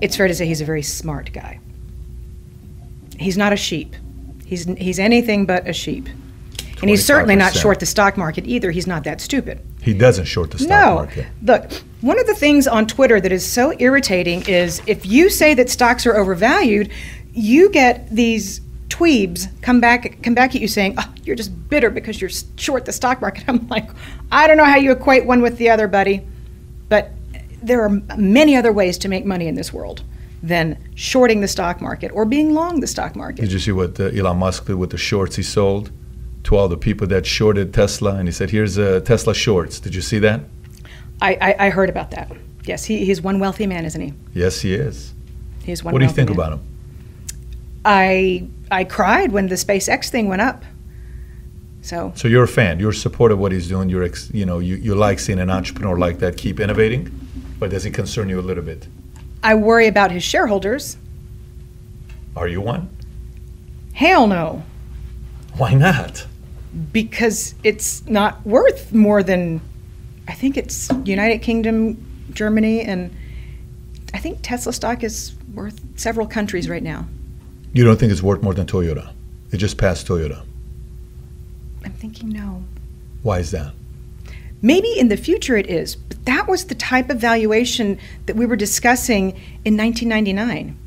[0.00, 1.60] it's fair to say he's a very smart guy.
[3.18, 3.94] He's not a sheep.
[4.44, 6.08] He's he's anything but a sheep.
[6.80, 8.70] And he's certainly not short the stock market either.
[8.70, 9.60] He's not that stupid.
[9.84, 10.94] He doesn't short the stock no.
[10.94, 11.26] market.
[11.42, 11.70] Look,
[12.00, 15.68] one of the things on Twitter that is so irritating is if you say that
[15.68, 16.90] stocks are overvalued,
[17.34, 21.90] you get these tweebs come back come back at you saying, oh, "You're just bitter
[21.90, 23.90] because you're short the stock market." I'm like,
[24.32, 26.26] I don't know how you equate one with the other, buddy,
[26.88, 27.10] but
[27.62, 30.02] there are many other ways to make money in this world
[30.42, 33.42] than shorting the stock market or being long the stock market.
[33.42, 35.90] Did you see what uh, Elon Musk did with the shorts he sold
[36.44, 38.14] to all the people that shorted Tesla?
[38.16, 39.80] And he said, here's uh, Tesla shorts.
[39.80, 40.40] Did you see that?
[41.20, 42.30] I, I, I heard about that.
[42.64, 44.14] Yes, he, he's one wealthy man, isn't he?
[44.32, 45.12] Yes, he is.
[45.64, 45.92] He's one.
[45.92, 46.36] what do you think man.
[46.36, 46.60] about him?
[47.84, 50.64] I I cried when the SpaceX thing went up.
[51.82, 52.80] So So you're a fan.
[52.80, 53.90] You're supportive of what he's doing.
[53.90, 57.10] You're, ex- you know, you, you like seeing an entrepreneur like that keep innovating,
[57.58, 58.88] but does it concern you a little bit?
[59.42, 60.96] I worry about his shareholders.
[62.34, 62.88] Are you one?
[63.92, 64.64] Hell no,
[65.56, 66.26] Why not?
[66.92, 69.60] Because it's not worth more than
[70.26, 73.14] I think it's United Kingdom, Germany, and
[74.14, 77.06] I think Tesla stock is worth several countries right now.
[77.72, 79.12] You don't think it's worth more than Toyota?
[79.52, 80.44] It just passed Toyota.
[81.84, 82.64] I'm thinking no.
[83.22, 83.74] Why is that?
[84.62, 88.46] Maybe in the future it is, but that was the type of valuation that we
[88.46, 89.30] were discussing
[89.64, 90.78] in 1999.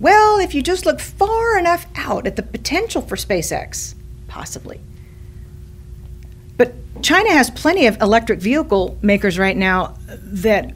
[0.00, 3.94] Well, if you just look far enough out at the potential for SpaceX,
[4.26, 4.80] possibly.
[6.56, 10.74] But China has plenty of electric vehicle makers right now that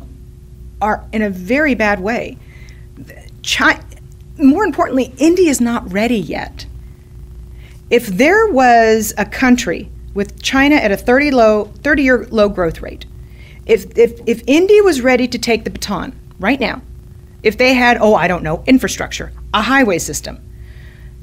[0.81, 2.39] are in a very bad way.
[3.43, 3.81] Chi-
[4.39, 6.67] more importantly, India is not ready yet.
[7.91, 12.81] If there was a country with China at a 30 low 30 year low growth
[12.81, 13.07] rate,
[13.67, 16.83] if, if if India was ready to take the baton right now,
[17.43, 20.41] if they had oh I don't know infrastructure, a highway system,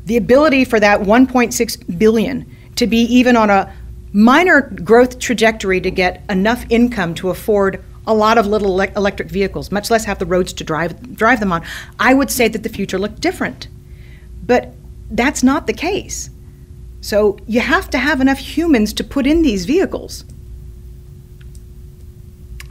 [0.05, 2.45] the ability for that 1.6 billion
[2.75, 3.73] to be even on a
[4.17, 9.29] minor growth trajectory to get enough income to afford a lot of little elec electric
[9.29, 11.63] vehicles, much less have the roads to drive drive them on,
[11.99, 13.67] I would say that the future looked different.
[14.43, 14.73] But
[15.11, 16.31] that's not the case.
[16.99, 20.25] So you have to have enough humans to put in these vehicles.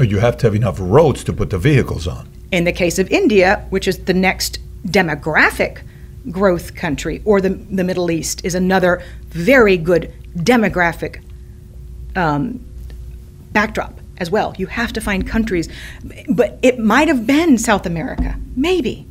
[0.00, 2.28] You have to have enough roads to put the vehicles on.
[2.50, 5.82] In the case of India, which is the next demographic
[6.28, 11.22] growth country, or the, the Middle East is another very good demographic
[12.16, 12.64] um,
[13.52, 14.54] backdrop as well.
[14.56, 15.68] You have to find countries,
[16.28, 19.06] but it might have been South America, maybe.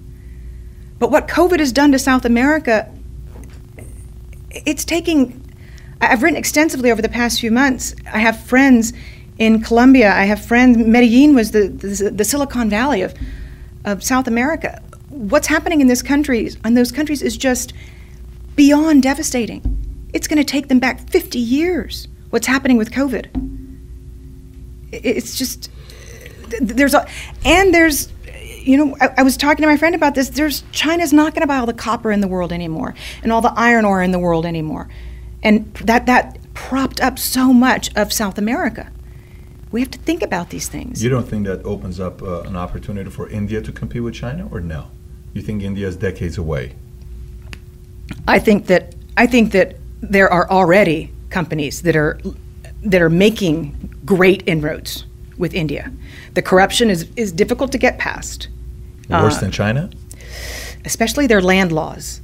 [1.00, 2.92] But what COVID has done to South America,
[4.50, 5.42] it's taking.
[6.02, 7.96] I've written extensively over the past few months.
[8.12, 8.94] I have friends
[9.38, 10.14] in Colombia.
[10.14, 10.78] I have friends.
[10.78, 13.14] Medellin was the, the, the Silicon Valley of,
[13.86, 14.82] of South America.
[15.10, 17.74] What's happening in this country, in those countries, is just
[18.56, 19.72] beyond devastating.
[20.14, 22.08] It's going to take them back 50 years.
[22.36, 23.30] What's happening with COVID?
[24.92, 25.72] It's just
[26.60, 27.08] there's a
[27.46, 28.10] and there's
[28.60, 31.44] you know I, I, was talking to my friend about this there's china's not going
[31.44, 34.12] to buy all the copper in the world anymore and all the iron ore in
[34.12, 34.90] the world anymore.
[35.44, 38.92] And that that propped up so much of south america.
[39.72, 41.02] We have to think about these things.
[41.02, 44.50] You don't think that opens up uh, an opportunity for india to compete with china
[44.52, 44.92] or no?
[45.34, 46.76] You think india is decades away?
[48.28, 52.18] I think that i think that there are already companies that are
[52.92, 53.56] that are making
[54.06, 55.06] great inroads
[55.38, 55.92] with India.
[56.34, 58.48] The corruption is, is difficult to get past.
[59.10, 59.90] Worse uh, than China?
[60.86, 62.22] Especially their land laws.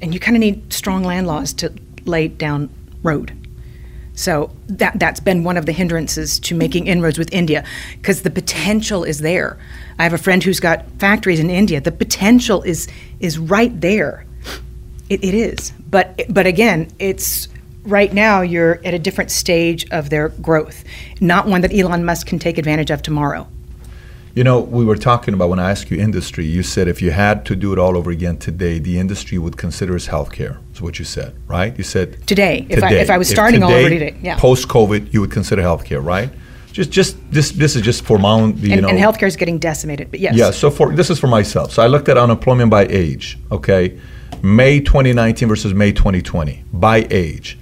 [0.00, 1.72] And you kind of need strong land laws to
[2.06, 2.70] lay down
[3.02, 3.28] road.
[4.14, 7.60] So that that's been one of the hindrances to making inroads with India
[7.98, 9.58] because the potential is there.
[9.98, 11.80] I have a friend who's got factories in India.
[11.80, 12.88] The potential is
[13.20, 14.24] is right there.
[15.08, 17.48] It, it is, but but again, it's
[17.88, 20.84] right now you're at a different stage of their growth,
[21.20, 23.46] not one that Elon Musk can take advantage of tomorrow.
[24.34, 27.10] You know, we were talking about when I asked you industry, you said if you
[27.10, 30.58] had to do it all over again today, the industry would consider as healthcare.
[30.72, 31.76] Is what you said, right?
[31.76, 32.64] You said today.
[32.68, 34.38] If, I, if I was starting today, all over today, yeah.
[34.38, 36.30] Post COVID, you would consider healthcare, right?
[36.72, 37.50] Just, just this.
[37.50, 38.56] This is just for my own.
[38.58, 38.88] You and, know.
[38.88, 40.36] And healthcare is getting decimated, but yes.
[40.36, 40.52] Yeah.
[40.52, 41.72] So for this is for myself.
[41.72, 43.38] So I looked at unemployment by age.
[43.50, 43.98] Okay,
[44.42, 47.57] May 2019 versus May 2020 by age.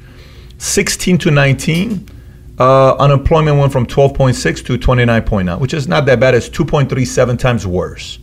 [0.59, 2.09] 16 to 19,
[2.59, 6.35] uh, unemployment went from 12.6 to 29.9, which is not that bad.
[6.35, 8.19] It's 2.37 times worse.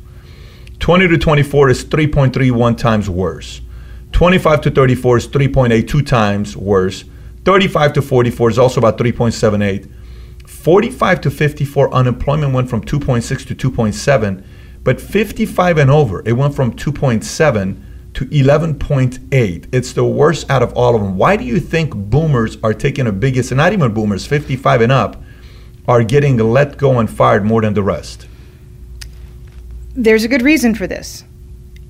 [0.79, 3.61] 20 to 24 is 3.31 times worse.
[4.11, 7.05] 25 to 34 is 3.82 times worse.
[7.45, 9.89] 35 to 44 is also about 3.78.
[10.45, 14.43] 45 to 54, unemployment went from 2.6 to 2.7,
[14.83, 17.81] but 55 and over, it went from 2.7
[18.13, 19.67] to 11.8.
[19.71, 21.17] It's the worst out of all of them.
[21.17, 24.91] Why do you think boomers are taking the biggest, and not even boomers, 55 and
[24.91, 25.21] up,
[25.87, 28.27] are getting let go and fired more than the rest?
[29.95, 31.23] There's a good reason for this.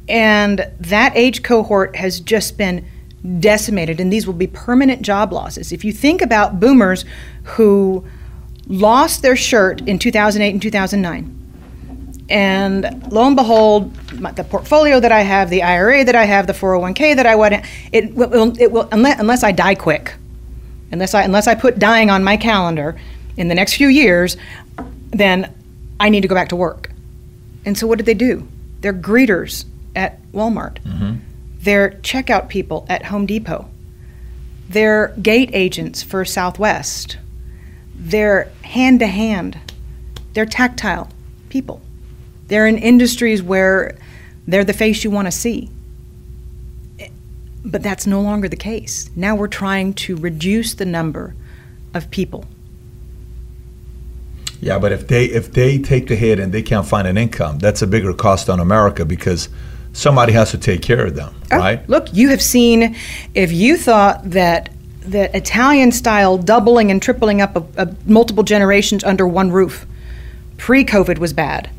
[0.10, 2.86] And that age cohort has just been
[3.40, 5.72] decimated, and these will be permanent job losses.
[5.72, 7.06] If you think about boomers
[7.44, 8.06] who
[8.68, 11.43] lost their shirt in 2008 and 2009,
[12.30, 13.94] and lo and behold,
[14.36, 17.66] the portfolio that I have, the IRA that I have, the 401k that I want,
[17.92, 20.14] it will, it will unless, unless I die quick,
[20.92, 23.00] unless I unless I put dying on my calendar
[23.36, 24.38] in the next few years,
[25.12, 25.54] then
[26.00, 26.92] I need to go back to work.
[27.66, 28.48] And so what did they do?
[28.82, 29.66] They're greeters
[29.96, 30.82] at Walmart.
[30.84, 31.16] Mm-hmm.
[31.60, 33.70] They're checkout people at Home Depot.
[34.68, 37.18] They're gate agents for Southwest.
[37.96, 39.60] They're hand to hand.
[40.34, 41.10] They're tactile
[41.50, 41.82] people.
[42.48, 43.98] They're in industries where
[44.48, 45.70] they're the face you want to see.
[47.66, 49.10] But that's no longer the case.
[49.16, 51.34] Now we're trying to reduce the number
[51.94, 52.46] of people.
[54.60, 57.60] Yeah, but if they if they take the hit and they can't find an income,
[57.60, 59.50] that's a bigger cost on America because
[59.92, 61.90] somebody has to take care of them, oh, right?
[61.90, 62.96] Look, you have seen
[63.36, 64.70] if you thought that
[65.02, 69.86] the Italian style doubling and tripling up of, of multiple generations under one roof
[70.58, 71.70] pre-COVID was bad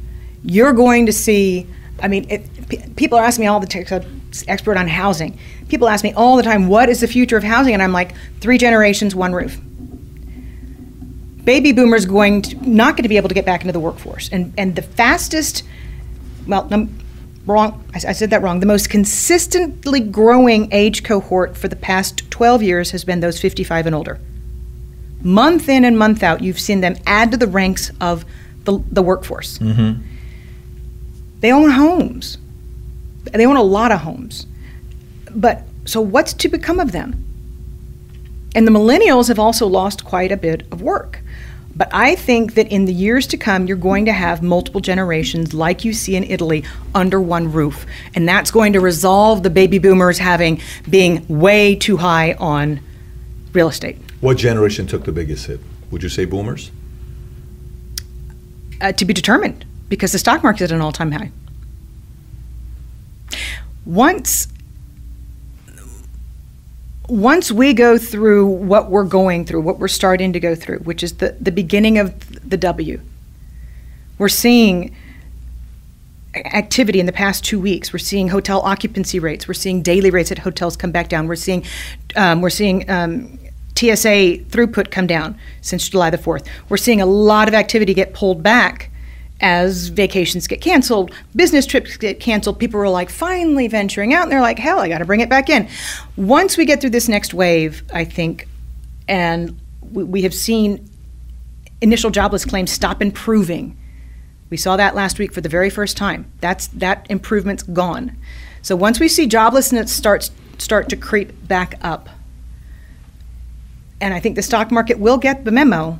[0.44, 1.66] you're going to see.
[2.02, 4.20] I mean, it, p- people are asking me all the time.
[4.48, 5.38] Expert on housing.
[5.68, 8.14] People ask me all the time, "What is the future of housing?" And I'm like,
[8.40, 9.60] three generations, one roof.
[11.44, 14.28] Baby boomers going to not going to be able to get back into the workforce,
[14.30, 15.62] and and the fastest,
[16.46, 16.98] well, num-
[17.46, 17.84] wrong.
[17.94, 18.60] I, I said that wrong.
[18.60, 23.86] The most consistently growing age cohort for the past 12 years has been those 55
[23.86, 24.18] and older.
[25.22, 28.24] Month in and month out, you've seen them add to the ranks of
[28.64, 29.58] the, the workforce.
[29.58, 30.02] Mm-hmm.
[31.44, 32.38] They own homes.
[33.30, 34.46] They own a lot of homes.
[35.30, 37.22] But so what's to become of them?
[38.54, 41.20] And the millennials have also lost quite a bit of work.
[41.76, 45.52] But I think that in the years to come, you're going to have multiple generations
[45.52, 46.64] like you see in Italy
[46.94, 47.84] under one roof.
[48.14, 52.80] And that's going to resolve the baby boomers having being way too high on
[53.52, 53.98] real estate.
[54.22, 55.60] What generation took the biggest hit?
[55.90, 56.70] Would you say boomers?
[58.80, 61.30] Uh, to be determined because the stock market is at an all time high.
[63.86, 64.48] Once
[67.08, 71.02] once we go through what we're going through, what we're starting to go through, which
[71.02, 72.98] is the, the beginning of the W,
[74.18, 74.96] we're seeing
[76.34, 77.92] activity in the past two weeks.
[77.92, 79.46] We're seeing hotel occupancy rates.
[79.46, 81.28] We're seeing daily rates at hotels come back down.
[81.28, 81.64] We're seeing
[82.16, 83.38] um, we're seeing um,
[83.76, 86.48] TSA throughput come down since July the fourth.
[86.68, 88.90] We're seeing a lot of activity get pulled back
[89.40, 94.32] as vacations get canceled, business trips get canceled, people are like finally venturing out and
[94.32, 95.68] they're like, hell, I got to bring it back in.
[96.16, 98.48] Once we get through this next wave, I think,
[99.08, 99.58] and
[99.92, 100.88] we, we have seen
[101.80, 103.76] initial jobless claims stop improving.
[104.50, 106.30] We saw that last week for the very first time.
[106.40, 108.16] That's that improvement's gone.
[108.62, 112.08] So once we see joblessness starts start to creep back up,
[114.00, 115.98] and I think the stock market will get the memo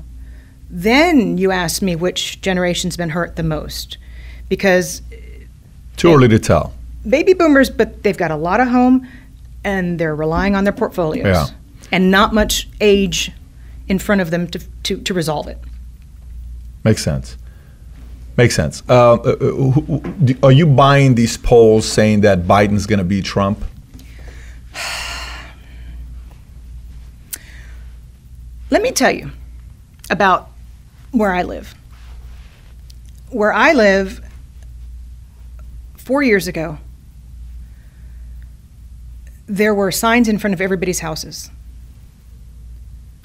[0.74, 3.96] then you ask me which generation's been hurt the most.
[4.48, 5.02] Because.
[5.96, 6.74] Too early to tell.
[7.08, 9.06] Baby boomers, but they've got a lot of home
[9.62, 11.26] and they're relying on their portfolios.
[11.26, 11.46] Yeah.
[11.92, 13.30] And not much age
[13.86, 15.58] in front of them to, to, to resolve it.
[16.82, 17.36] Makes sense.
[18.36, 18.82] Makes sense.
[18.88, 20.00] Uh, uh,
[20.42, 23.64] are you buying these polls saying that Biden's going to beat Trump?
[28.70, 29.30] Let me tell you
[30.10, 30.50] about
[31.14, 31.74] where I live.
[33.30, 34.20] Where I live,
[35.96, 36.78] four years ago,
[39.46, 41.50] there were signs in front of everybody's houses,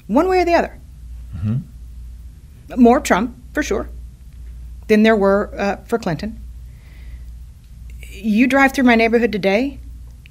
[0.06, 0.78] one way or the other.
[1.36, 2.80] Mm-hmm.
[2.80, 3.88] More Trump, for sure,
[4.88, 6.40] than there were uh, for Clinton.
[8.10, 9.78] You drive through my neighborhood today,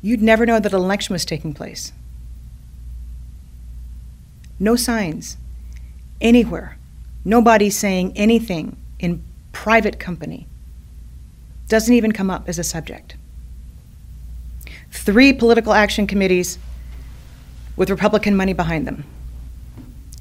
[0.02, 1.92] you'd never know that an election was taking place.
[4.60, 5.38] No signs
[6.22, 6.79] anywhere
[7.30, 10.48] Nobody's saying anything in private company.
[11.68, 13.18] Doesn't even come up as a subject.
[14.90, 16.58] Three political action committees
[17.76, 19.04] with Republican money behind them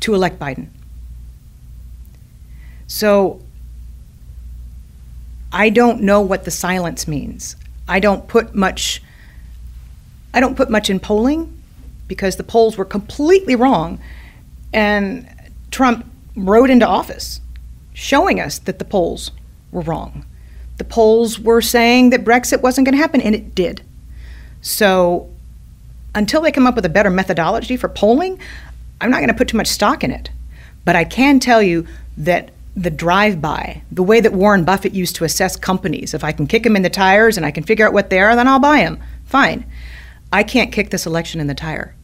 [0.01, 0.69] to elect Biden.
[2.89, 3.41] So
[5.51, 7.57] I don't know what the silence means.
[7.89, 9.03] I don't put much
[10.35, 11.59] I don't put much in polling
[12.07, 13.99] because the polls were completely wrong
[14.75, 15.27] and
[15.71, 16.05] Trump
[16.45, 17.41] rode into office,
[17.93, 19.31] showing us that the polls
[19.71, 20.25] were wrong.
[20.79, 23.83] The polls were saying that Brexit wasn't going to happen, and it did.
[24.61, 25.31] So
[26.15, 28.41] until they come up with a better methodology for polling,
[29.01, 30.31] I'm not going to put too much stock in it.
[30.85, 31.87] But I can tell you
[32.17, 36.33] that the drive by, the way that Warren Buffett used to assess companies, if I
[36.33, 38.47] can kick them in the tires and I can figure out what they are, then
[38.47, 39.01] I'll buy them.
[39.25, 39.65] Fine.
[40.33, 41.95] I can't kick this election in the tire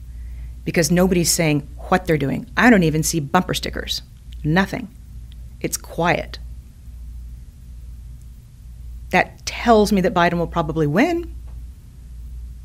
[0.65, 2.47] because nobody's saying what they're doing.
[2.57, 4.03] I don't even see bumper stickers.
[4.45, 4.89] Nothing.
[5.61, 6.39] It's quiet.
[9.11, 11.35] That tells me that Biden will probably win,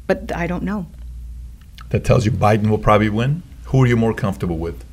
[0.08, 0.88] but I don't know.
[1.90, 3.44] That tells you Biden will probably win?
[3.66, 4.84] Who are you more comfortable with?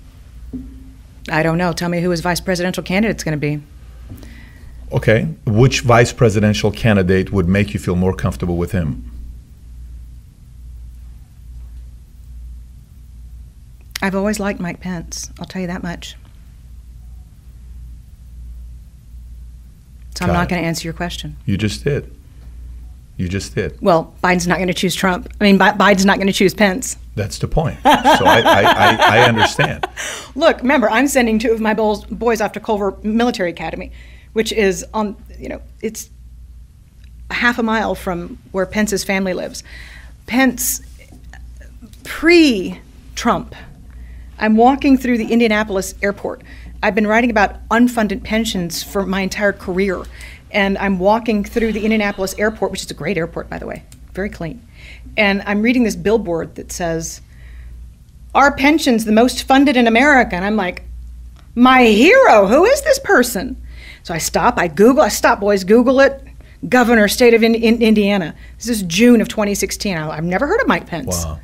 [1.29, 1.73] I don't know.
[1.73, 3.63] Tell me who his vice presidential candidate's going to be.
[4.93, 5.29] Okay.
[5.47, 9.11] Which vice presidential candidate would make you feel more comfortable with him?
[14.01, 15.31] I've always liked Mike Pence.
[15.41, 16.17] I'll tell you that much.
[20.17, 21.37] So I'm not going to answer your question.
[21.45, 22.13] You just did.
[23.17, 23.79] You just did.
[23.81, 25.29] Well, Biden's not going to choose Trump.
[25.41, 26.99] I mean, Biden's not going to choose Pence.
[27.15, 27.79] That's the point.
[27.83, 29.87] So I, I, I, I, understand.
[30.35, 33.91] Look, remember, I'm sending two of my boys off to Culver Military Academy,
[34.35, 36.11] which is on, you know, it's
[37.31, 39.63] half a mile from where Pence's family lives.
[40.27, 40.83] Pence,
[42.05, 42.81] pre
[43.15, 43.55] Trump,
[44.39, 46.43] I'm walking through the Indianapolis airport
[46.83, 50.05] I've been writing about unfunded pensions for my entire career.
[50.51, 53.85] And I'm walking through the Indianapolis airport, which is a great airport, by the way,
[54.13, 54.67] very clean.
[55.17, 57.21] And I'm reading this billboard that says,
[58.35, 60.37] Our pension's the most funded in America.
[60.37, 60.85] And I'm like,
[61.55, 63.61] My hero, who is this person?
[64.03, 66.23] So I stop, I Google, I stop, boys, Google it.
[66.69, 68.35] Governor, state of in, in Indiana.
[68.57, 69.97] This is June of 2016.
[69.97, 71.25] I, I've never heard of Mike Pence.
[71.25, 71.41] Wow.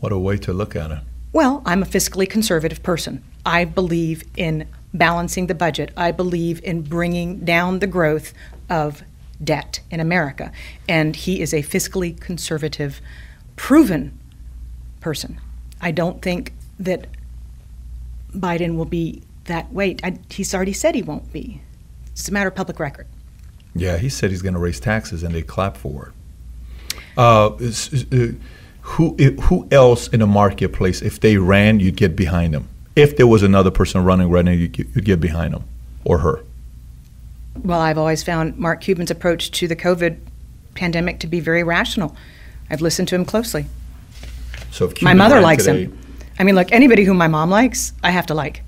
[0.00, 0.98] What a way to look at it.
[1.38, 3.22] Well, I'm a fiscally conservative person.
[3.46, 5.92] I believe in balancing the budget.
[5.96, 8.34] I believe in bringing down the growth
[8.68, 9.04] of
[9.44, 10.50] debt in America.
[10.88, 13.00] And he is a fiscally conservative,
[13.54, 14.18] proven
[14.98, 15.40] person.
[15.80, 17.06] I don't think that
[18.34, 19.94] Biden will be that way.
[20.02, 21.62] I, he's already said he won't be.
[22.10, 23.06] It's a matter of public record.
[23.76, 26.98] Yeah, he said he's going to raise taxes, and they clap for it.
[27.16, 28.32] Uh, uh,
[28.90, 32.68] who who else in the marketplace, if they ran, you'd get behind them?
[32.98, 35.64] if there was another person running right now, you, would get behind them
[36.04, 36.42] or her.
[37.62, 40.18] Well, I've always found Mark Cuban's approach to the COVID
[40.74, 42.16] pandemic to be very rational.
[42.70, 43.66] I've listened to him closely.
[44.70, 45.98] So if my mother likes today, him.
[46.38, 48.62] I mean, look, anybody who my mom likes, I have to like.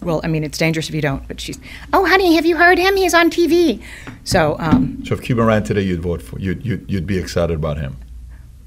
[0.00, 1.26] Well, I mean, it's dangerous if you don't.
[1.28, 1.58] But she's,
[1.92, 2.96] oh, honey, have you heard him?
[2.96, 3.82] He's on TV.
[4.24, 4.56] So.
[4.58, 6.38] Um, so if Cuban ran today, you'd vote for.
[6.40, 7.96] You'd, you'd you'd be excited about him.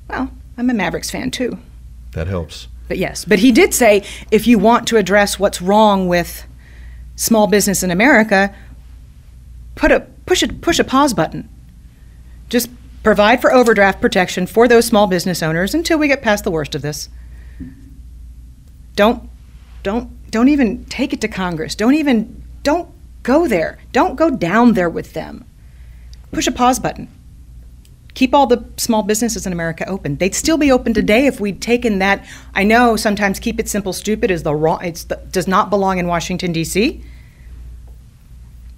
[0.10, 1.58] Well, I'm a Mavericks fan too.
[2.14, 2.68] That helps.
[2.88, 6.46] But yes, but he did say if you want to address what's wrong with
[7.16, 8.56] small business in America,
[9.76, 11.50] put a push a push a pause button.
[12.50, 12.70] Just
[13.04, 16.76] provide for overdraft protection for those small business owners until we get past the worst
[16.76, 17.10] of this.
[18.96, 19.30] Don't
[19.84, 21.76] don't don't even take it to Congress.
[21.76, 22.90] Don't even don't
[23.24, 23.80] go there.
[23.92, 25.46] Don't go down there with them.
[26.32, 27.08] Push a pause button.
[28.16, 30.16] Keep all the small businesses in America open.
[30.16, 32.26] They'd still be open today if we'd taken that.
[32.54, 34.84] I know sometimes keep it simple, stupid is the wrong.
[34.84, 37.04] It does not belong in Washington D.C.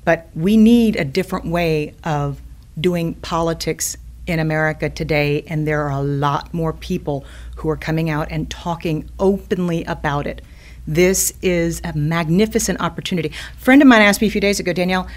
[0.03, 2.41] But we need a different way of
[2.79, 7.23] doing politics in America today, and there are a lot more people
[7.57, 10.41] who are coming out and talking openly about it.
[10.87, 13.29] This is a magnificent opportunity.
[13.29, 15.07] A friend of mine asked me a few days ago, Danielle,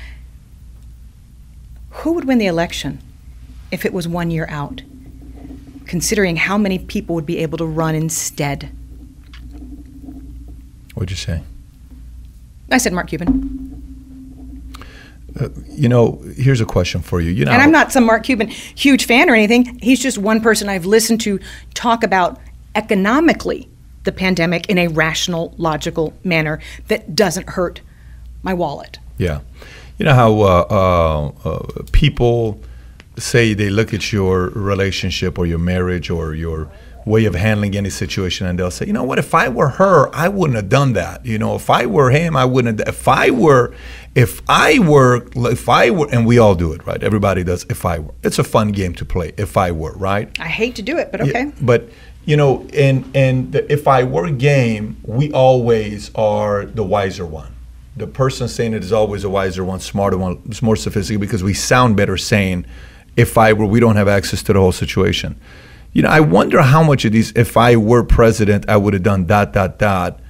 [1.91, 3.01] who would win the election
[3.71, 4.83] if it was one year out,
[5.87, 8.71] considering how many people would be able to run instead?
[10.95, 11.43] What'd you say?
[12.71, 13.61] I said Mark Cuban.
[15.39, 17.31] Uh, you know, here's a question for you.
[17.31, 19.79] You know, and I'm not some Mark Cuban huge fan or anything.
[19.81, 21.39] He's just one person I've listened to
[21.75, 22.39] talk about
[22.75, 23.69] economically
[24.05, 26.59] the pandemic in a rational, logical manner
[26.89, 27.81] that doesn't hurt
[28.43, 28.99] my wallet.
[29.19, 29.41] Yeah,
[29.99, 32.61] you know how uh, uh, uh, people
[33.21, 36.71] say they look at your relationship or your marriage or your
[37.07, 39.19] way of handling any situation and they'll say you know what?
[39.19, 41.25] If i were her i wouldn't have done that.
[41.25, 43.75] You know if i were him i wouldn't have if i were
[44.15, 47.03] if i were if i were and we all do it right?
[47.03, 48.15] Everybody does if i were.
[48.23, 50.29] It's a fun game to play if i were right?
[50.41, 51.47] I hate to do it but okay.
[51.47, 51.89] yeah, but
[52.25, 57.55] you know in in the if i were game we always are the wiser one.
[57.97, 61.43] The person saying it is always a wiser one smarter one it's more sophisticated because
[61.43, 62.67] we sound better saying
[63.17, 65.39] if i were we don't have access to the whole situation
[65.93, 69.03] you know, I wonder how much of these, if I were president, I would have
[69.03, 70.21] done dot, dot, dot.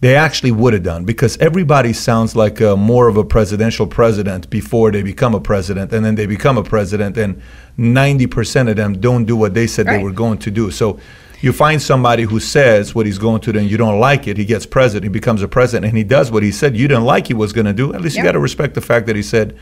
[0.00, 4.48] They actually would have done because everybody sounds like a, more of a presidential president
[4.48, 7.42] before they become a president, and then they become a president, and
[7.78, 9.98] 90% of them don't do what they said right.
[9.98, 10.70] they were going to do.
[10.70, 10.98] So
[11.42, 14.38] you find somebody who says what he's going to do and you don't like it,
[14.38, 17.04] he gets president, he becomes a president, and he does what he said you didn't
[17.04, 17.92] like he was going to do.
[17.92, 18.24] At least yep.
[18.24, 19.58] you got to respect the fact that he said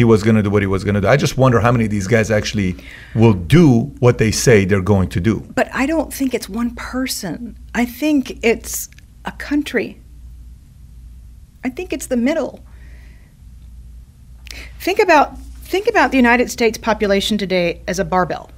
[0.00, 1.08] he was going to do what he was going to do.
[1.08, 2.74] I just wonder how many of these guys actually
[3.14, 5.40] will do what they say they're going to do.
[5.54, 7.58] But I don't think it's one person.
[7.74, 8.88] I think it's
[9.26, 10.00] a country.
[11.62, 12.60] I think it's the middle.
[14.78, 18.50] Think about think about the United States population today as a barbell.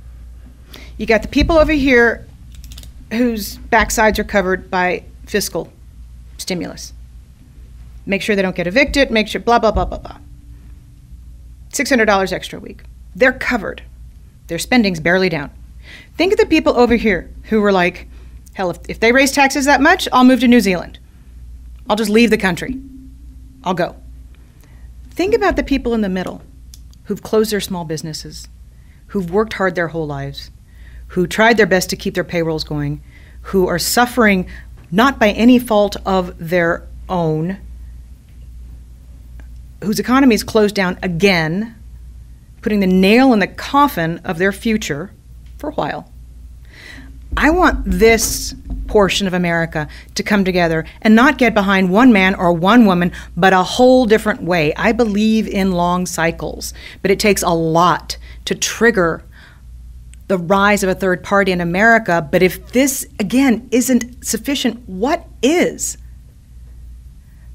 [0.97, 2.25] You got the people over here
[3.11, 5.73] whose backsides are covered by fiscal
[6.39, 6.93] stimulus.
[8.07, 10.19] Make sure they don't get evicted, make sure blah blah blah blah blah.
[11.73, 12.83] $600 extra a week.
[13.15, 13.83] They're covered.
[14.47, 15.51] Their spending's barely down.
[16.17, 18.09] Think of the people over here who were like,
[18.55, 20.99] hell, if, if they raise taxes that much, I'll move to New Zealand.
[21.89, 22.81] I'll just leave the country.
[23.65, 23.97] I'll go.
[25.11, 26.43] Think about the people in the middle
[27.05, 28.49] who've closed their small businesses,
[29.09, 30.51] who've worked hard their whole lives,
[31.09, 33.03] who tried their best to keep their payrolls going,
[33.43, 34.49] who are suffering
[34.91, 37.59] not by any fault of their own,
[39.83, 41.75] whose economy is closed down again,
[42.61, 45.13] putting the nail in the coffin of their future
[45.59, 46.11] for a while.
[47.37, 48.55] I want this
[48.89, 53.11] portion of America to come together and not get behind one man or one woman,
[53.37, 54.75] but a whole different way.
[54.75, 59.25] I believe in long cycles, but it takes a lot to trigger
[60.29, 62.27] the rise of a third party in America.
[62.31, 65.97] But if this, again, isn't sufficient, what is?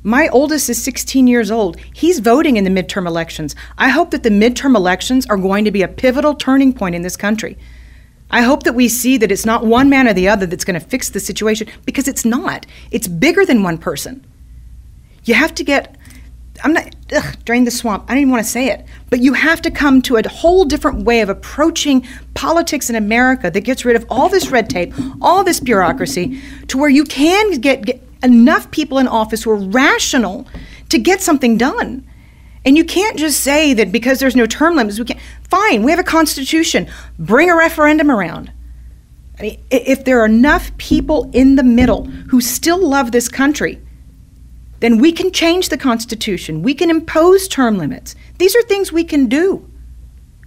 [0.07, 1.75] My oldest is 16 years old.
[1.93, 3.57] He's voting in the midterm elections.
[3.77, 7.01] I hope that the midterm elections are going to be a pivotal turning point in
[7.01, 7.57] this country.
[8.31, 10.79] I hope that we see that it's not one man or the other that's going
[10.79, 12.65] to fix the situation because it's not.
[12.89, 14.25] It's bigger than one person.
[15.25, 15.97] You have to get,
[16.63, 18.05] I'm not, ugh, drain the swamp.
[18.07, 18.85] I don't even want to say it.
[19.09, 23.51] But you have to come to a whole different way of approaching politics in America
[23.51, 27.59] that gets rid of all this red tape, all this bureaucracy, to where you can
[27.59, 30.47] get, get enough people in office who are rational
[30.89, 32.07] to get something done.
[32.65, 35.20] And you can't just say that because there's no term limits, we can't.
[35.49, 36.88] Fine, we have a constitution.
[37.18, 38.51] Bring a referendum around.
[39.39, 43.80] I mean, if there are enough people in the middle who still love this country,
[44.80, 46.61] then we can change the Constitution.
[46.61, 48.15] We can impose term limits.
[48.38, 49.70] These are things we can do.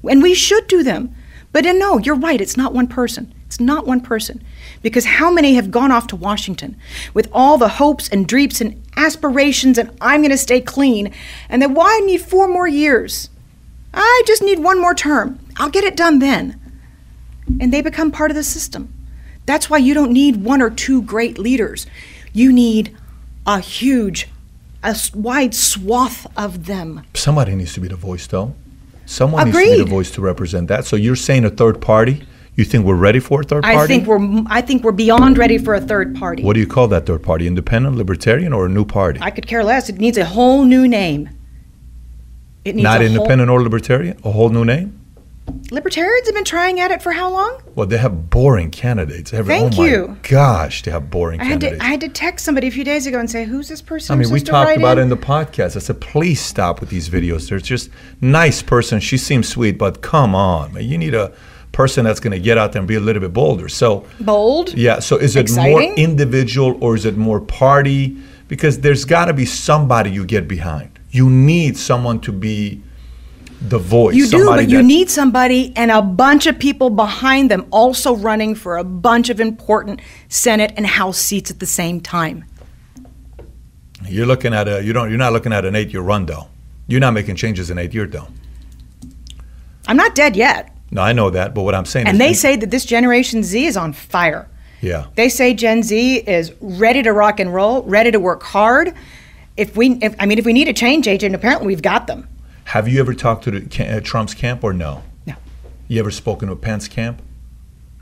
[0.09, 1.15] And we should do them.
[1.53, 3.33] But uh, no, you're right, it's not one person.
[3.51, 4.45] It's not one person.
[4.81, 6.77] Because how many have gone off to Washington
[7.15, 11.13] with all the hopes and dreams and aspirations and I'm going to stay clean,
[11.49, 13.29] and then why I need four more years?
[13.93, 15.41] I just need one more term.
[15.57, 16.61] I'll get it done then.
[17.61, 18.95] And they become part of the system.
[19.47, 21.89] That's why you don't need one or two great leaders.
[22.33, 22.97] You need
[23.49, 24.29] a huge
[24.85, 27.05] a wide swath of them.
[27.15, 28.55] Somebody needs to be the voice, though.
[29.07, 30.87] Someone needs to be the voice to represent that.
[30.87, 32.23] So you're saying a third party?
[32.57, 33.79] You think we're ready for a third party?
[33.79, 36.43] I think we're I think we're beyond ready for a third party.
[36.43, 37.47] What do you call that third party?
[37.47, 39.21] Independent, libertarian, or a new party?
[39.23, 39.89] I could care less.
[39.89, 41.31] It needs a whole new name.
[42.65, 44.19] It needs Not a whole- independent or libertarian?
[44.25, 44.97] A whole new name?
[45.73, 47.61] Libertarians have been trying at it for how long?
[47.75, 49.33] Well, they have boring candidates.
[49.33, 50.17] Every, Thank oh you.
[50.29, 51.81] gosh, they have boring I had candidates.
[51.81, 54.13] to I had to text somebody a few days ago and say, "Who's this person?"
[54.15, 55.75] I mean, we talked about it in?" in the podcast.
[55.77, 57.49] I said, please stop with these videos.
[57.49, 57.91] There's just
[58.21, 59.01] nice person.
[59.01, 60.85] She seems sweet, but come on, man.
[60.85, 61.33] You need a
[61.81, 63.69] person that's going to get out there and be a little bit bolder.
[63.69, 64.75] So, bold.
[64.75, 64.99] yeah.
[64.99, 68.17] So, is it more individual or is it more party?
[68.49, 70.99] Because there's got to be somebody you get behind.
[71.11, 72.83] You need someone to be
[73.63, 74.15] the voice.
[74.15, 78.55] You do, but you need somebody and a bunch of people behind them also running
[78.55, 82.45] for a bunch of important Senate and House seats at the same time.
[84.07, 84.83] You're looking at a.
[84.83, 85.09] You don't.
[85.09, 86.49] You're not looking at an eight-year run though.
[86.89, 88.29] You're not making changes in eight years though.
[89.87, 90.77] I'm not dead yet.
[90.91, 93.43] No, I know that, but what I'm saying is, And they say that this Generation
[93.43, 94.49] Z is on fire.
[94.81, 95.07] yeah.
[95.15, 98.93] They say Gen Z is ready to rock and roll, ready to work hard.
[99.57, 102.27] If we, if, I mean, if we need a change agent, apparently we've got them.
[102.65, 105.03] Have you ever talked to the, uh, Trump's camp or no?
[105.27, 105.35] No.
[105.89, 107.21] You ever spoken to Pence camp?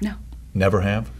[0.00, 0.14] No.
[0.54, 1.10] Never have.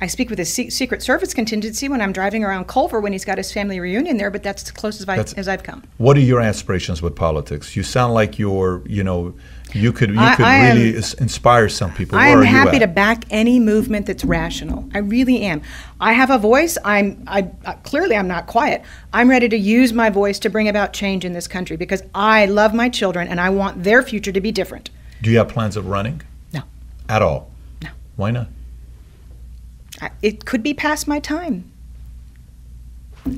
[0.00, 3.38] I speak with his Secret Service contingency when I'm driving around Culver when he's got
[3.38, 5.84] his family reunion there, but that's as close as, I, That's- as I've come.
[5.98, 7.76] What are your aspirations with politics?
[7.76, 9.34] You sound like you're, you know,
[9.74, 12.18] you could you I- could I really is- inspire some people.
[12.18, 14.88] I am happy to back any movement that's rational.
[14.94, 15.62] I really am.
[16.00, 16.76] I have a voice.
[16.84, 18.82] I'm I uh, clearly I'm not quiet.
[19.12, 22.46] I'm ready to use my voice to bring about change in this country because I
[22.46, 24.90] love my children and I want their future to be different.
[25.22, 26.22] Do you have plans of running?
[26.52, 26.62] No.
[27.08, 27.50] At all?
[27.82, 27.90] No.
[28.16, 28.48] Why not?
[30.00, 31.70] I- It could be past my time.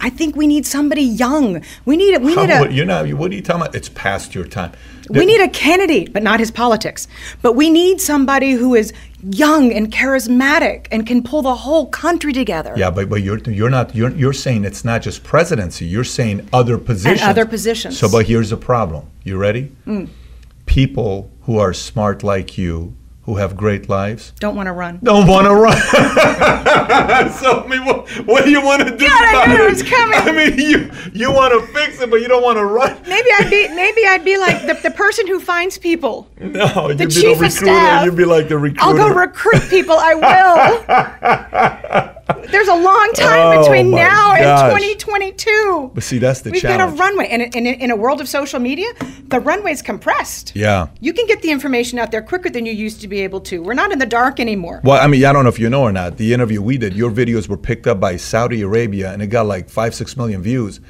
[0.01, 1.62] I think we need somebody young.
[1.85, 3.07] We need a, we How, need what, a you're not.
[3.12, 3.74] What are you talking about?
[3.74, 4.72] It's past your time.
[5.11, 7.07] We need a Kennedy, but not his politics.
[7.42, 8.92] But we need somebody who is
[9.22, 12.74] young and charismatic and can pull the whole country together.
[12.76, 15.86] Yeah, but, but you're you're not you're you're saying it's not just presidency.
[15.86, 17.22] You're saying other positions.
[17.22, 17.96] other positions.
[17.96, 18.00] Mm.
[18.00, 19.09] So, but here's the problem.
[19.24, 19.72] You ready?
[20.66, 22.94] People who are smart like you,
[23.25, 25.01] who have great lives, Don't want to run.
[25.03, 25.77] don't want to run.
[27.33, 29.07] so, I mean, what, what do you want to do?
[29.07, 30.18] God, I knew it was coming.
[30.18, 32.97] I mean, you you want to fix it, but you don't want to run.
[33.07, 36.29] Maybe I'd be maybe I'd be like the, the person who finds people.
[36.39, 38.05] No, you'd be chief the of staff.
[38.05, 38.85] You'd be like the recruiter.
[38.85, 39.97] I'll go recruit people.
[39.99, 42.11] I will.
[42.51, 44.41] There's a long time Oh, between now gosh.
[44.41, 45.91] and 2022.
[45.95, 46.79] But see, that's the We've challenge.
[46.79, 48.87] got a runway, and in, in, in a world of social media,
[49.29, 50.53] the runway's compressed.
[50.55, 50.89] Yeah.
[51.01, 53.62] You can get the information out there quicker than you used to be able to.
[53.62, 54.81] We're not in the dark anymore.
[54.85, 56.16] Well, I mean, I don't know if you know or not.
[56.16, 59.47] The interview we did, your videos were picked up by Saudi Arabia, and it got
[59.47, 60.81] like five, six million views,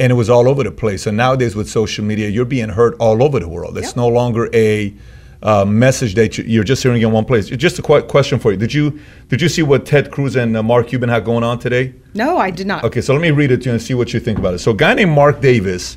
[0.00, 1.06] and it was all over the place.
[1.06, 3.78] And nowadays, with social media, you're being heard all over the world.
[3.78, 3.96] It's Yep.
[3.96, 4.92] no longer a
[5.42, 7.46] uh, message that you- you're just hearing in one place.
[7.48, 10.56] Just a qu- question for you: Did you did you see what Ted Cruz and
[10.56, 11.94] uh, Mark Cuban had going on today?
[12.14, 12.84] No, I did not.
[12.84, 14.58] Okay, so let me read it to you and see what you think about it.
[14.58, 15.96] So, a guy named Mark Davis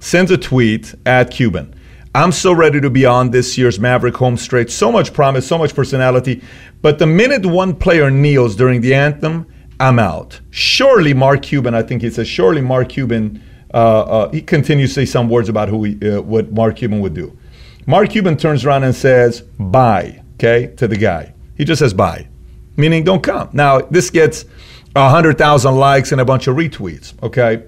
[0.00, 1.74] sends a tweet at Cuban.
[2.16, 4.70] I'm so ready to be on this year's Maverick home straight.
[4.70, 6.42] So much promise, so much personality.
[6.82, 9.46] But the minute one player kneels during the anthem,
[9.80, 10.40] I'm out.
[10.50, 14.94] Surely Mark Cuban, I think he says, surely Mark Cuban, uh, uh, he continues to
[15.00, 17.36] say some words about who he, uh, what Mark Cuban would do.
[17.86, 21.34] Mark Cuban turns around and says, bye, okay, to the guy.
[21.56, 22.28] He just says bye,
[22.76, 23.50] meaning don't come.
[23.52, 24.44] Now, this gets
[24.94, 27.64] 100,000 likes and a bunch of retweets, okay?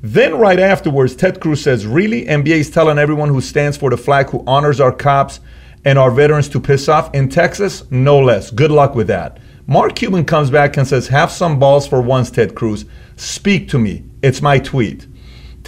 [0.00, 2.24] Then, right afterwards, Ted Cruz says, Really?
[2.24, 5.40] NBA is telling everyone who stands for the flag, who honors our cops
[5.84, 7.12] and our veterans to piss off?
[7.14, 8.52] In Texas, no less.
[8.52, 9.40] Good luck with that.
[9.66, 12.84] Mark Cuban comes back and says, Have some balls for once, Ted Cruz.
[13.16, 14.04] Speak to me.
[14.22, 15.06] It's my tweet.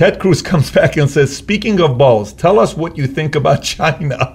[0.01, 3.62] Ted Cruz comes back and says, Speaking of balls, tell us what you think about
[3.62, 4.35] China.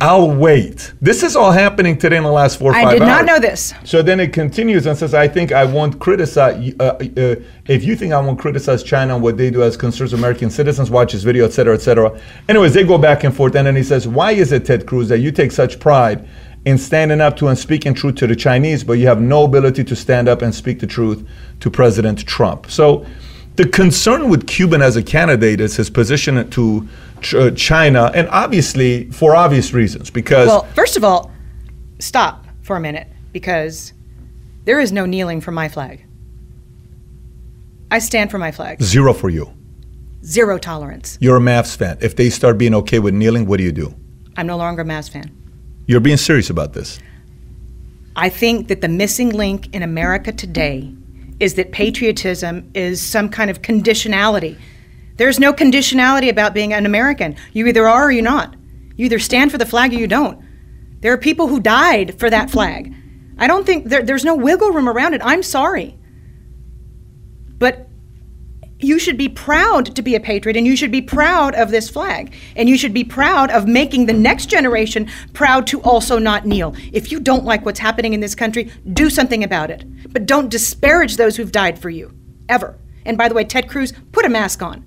[0.00, 0.94] I'll wait.
[1.02, 3.26] This is all happening today in the last four or I five did not hours.
[3.26, 3.74] know this.
[3.84, 7.34] So then it continues and says, I think I won't criticize, uh, uh,
[7.66, 10.90] if you think I won't criticize China and what they do as concerns American citizens,
[10.90, 12.18] watch this video, et cetera, et cetera.
[12.48, 13.54] Anyways, they go back and forth.
[13.54, 16.26] And then he says, Why is it, Ted Cruz, that you take such pride
[16.64, 19.84] in standing up to and speaking truth to the Chinese, but you have no ability
[19.84, 21.28] to stand up and speak the truth
[21.60, 22.70] to President Trump?
[22.70, 23.04] So
[23.56, 26.88] the concern with Cuban as a candidate is his position to
[27.20, 31.30] Ch- uh, China, and obviously for obvious reasons, because Well, first of all,
[31.98, 33.92] stop for a minute because
[34.64, 36.04] there is no kneeling for my flag.
[37.90, 38.82] I stand for my flag.
[38.82, 39.52] zero for you.
[40.24, 41.18] Zero tolerance.
[41.20, 41.98] You're a Mavs fan.
[42.00, 43.94] If they start being okay with kneeling, what do you do?
[44.36, 45.30] I'm no longer a Mavs fan.
[45.86, 47.00] You're being serious about this.
[48.16, 50.94] I think that the missing link in America today
[51.42, 54.56] is that patriotism is some kind of conditionality.
[55.16, 57.34] There's no conditionality about being an American.
[57.52, 58.54] You either are or you're not.
[58.94, 60.40] You either stand for the flag or you don't.
[61.00, 62.94] There are people who died for that flag.
[63.38, 65.20] I don't think there, there's no wiggle room around it.
[65.24, 65.98] I'm sorry.
[67.58, 67.88] But
[68.82, 71.88] you should be proud to be a patriot and you should be proud of this
[71.88, 72.34] flag.
[72.56, 76.74] And you should be proud of making the next generation proud to also not kneel.
[76.92, 79.84] If you don't like what's happening in this country, do something about it.
[80.12, 82.12] But don't disparage those who've died for you,
[82.48, 82.78] ever.
[83.04, 84.84] And by the way, Ted Cruz, put a mask on.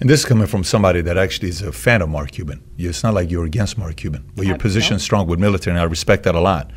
[0.00, 2.62] And this is coming from somebody that actually is a fan of Mark Cuban.
[2.78, 5.80] It's not like you're against Mark Cuban, but your position is strong with military, and
[5.80, 6.70] I respect that a lot.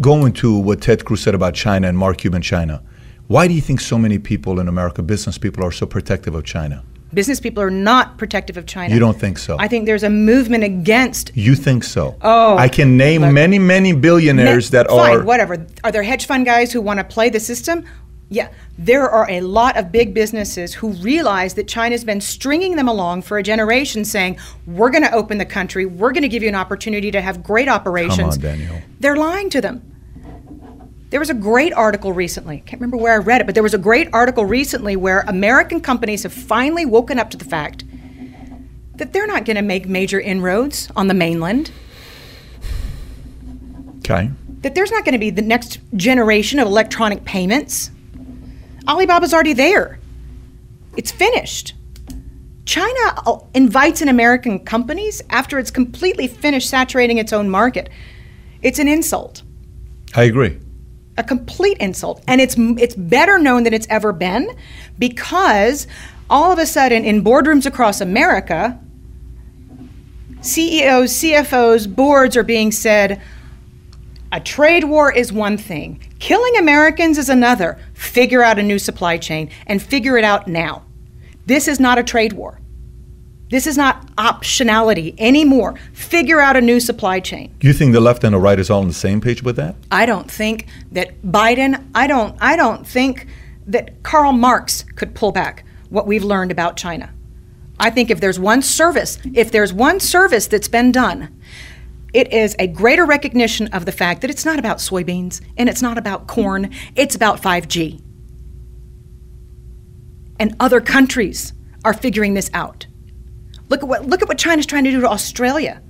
[0.00, 2.82] Going to what Ted Cruz said about China and Mark Cuban China,
[3.26, 6.42] why do you think so many people in America, business people, are so protective of
[6.44, 6.82] China?
[7.12, 8.94] Business people are not protective of China.
[8.94, 9.58] You don't think so?
[9.58, 11.32] I think there's a movement against.
[11.34, 12.16] You think so?
[12.22, 13.32] Oh, I can name look.
[13.32, 15.22] many, many billionaires that Fine, are.
[15.22, 15.66] whatever.
[15.84, 17.84] Are there hedge fund guys who want to play the system?
[18.30, 18.48] Yeah,
[18.78, 23.22] there are a lot of big businesses who realize that China's been stringing them along
[23.22, 25.84] for a generation, saying, "We're going to open the country.
[25.84, 28.82] We're going to give you an opportunity to have great operations." Come on, Danielle.
[29.00, 29.82] They're lying to them.
[31.10, 32.58] There was a great article recently.
[32.58, 35.22] I can't remember where I read it, but there was a great article recently where
[35.26, 37.84] American companies have finally woken up to the fact
[38.94, 41.72] that they're not going to make major inroads on the mainland.
[43.98, 44.30] Okay.
[44.60, 47.90] That there's not going to be the next generation of electronic payments.
[48.86, 49.98] Alibaba's already there.
[50.96, 51.74] It's finished.
[52.66, 57.88] China uh, invites in American companies after it's completely finished saturating its own market.
[58.62, 59.42] It's an insult,
[60.14, 60.60] I agree.
[61.16, 64.56] A complete insult, and it's it's better known than it's ever been
[64.98, 65.86] because
[66.28, 68.78] all of a sudden in boardrooms across America,
[70.40, 73.20] CEOs, CFOs, boards are being said,
[74.32, 77.78] a trade war is one thing, killing Americans is another.
[77.94, 80.84] Figure out a new supply chain and figure it out now.
[81.46, 82.59] This is not a trade war.
[83.50, 85.74] This is not optionality anymore.
[85.92, 87.52] Figure out a new supply chain.
[87.60, 89.74] You think the left and the right is all on the same page with that?
[89.90, 93.26] I don't think that Biden, I don't I don't think
[93.66, 97.12] that Karl Marx could pull back what we've learned about China.
[97.80, 101.36] I think if there's one service, if there's one service that's been done,
[102.12, 105.82] it is a greater recognition of the fact that it's not about soybeans and it's
[105.82, 108.00] not about corn, it's about 5G.
[110.38, 111.52] And other countries
[111.84, 112.86] are figuring this out.
[113.70, 115.80] Look at what look at what China's trying to do to Australia.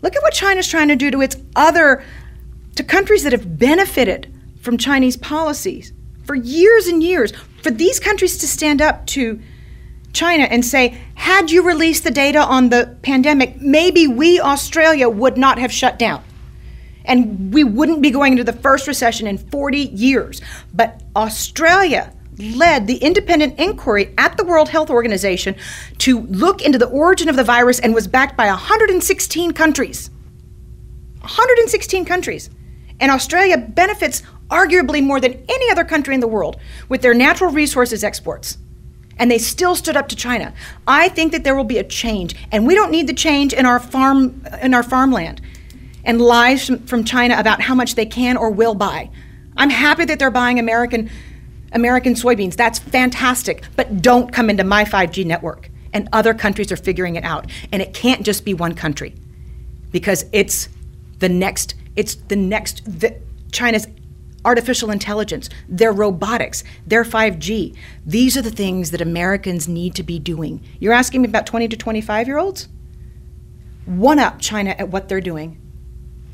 [0.00, 2.02] Look at what China's trying to do to its other
[2.76, 5.92] to countries that have benefited from Chinese policies
[6.24, 7.32] for years and years.
[7.62, 9.40] For these countries to stand up to
[10.12, 15.36] China and say, had you released the data on the pandemic, maybe we, Australia, would
[15.36, 16.22] not have shut down.
[17.04, 20.40] And we wouldn't be going into the first recession in 40 years.
[20.72, 25.54] But Australia led the independent inquiry at the World Health Organization
[25.98, 30.10] to look into the origin of the virus and was backed by 116 countries.
[31.20, 32.50] 116 countries.
[33.00, 37.50] And Australia benefits arguably more than any other country in the world with their natural
[37.50, 38.58] resources exports.
[39.18, 40.54] And they still stood up to China.
[40.86, 43.66] I think that there will be a change, and we don't need the change in
[43.66, 45.40] our farm uh, in our farmland
[46.04, 49.10] and lies from, from China about how much they can or will buy.
[49.56, 51.10] I'm happy that they're buying American
[51.72, 52.56] American soybeans.
[52.56, 53.64] That's fantastic.
[53.76, 55.70] But don't come into my 5G network.
[55.92, 57.50] And other countries are figuring it out.
[57.70, 59.14] And it can't just be one country.
[59.90, 60.68] Because it's
[61.18, 63.14] the next it's the next the,
[63.52, 63.86] China's
[64.44, 67.76] artificial intelligence, their robotics, their 5G.
[68.04, 70.62] These are the things that Americans need to be doing.
[70.80, 72.68] You're asking me about 20 to 25 year olds?
[73.84, 75.60] One up China at what they're doing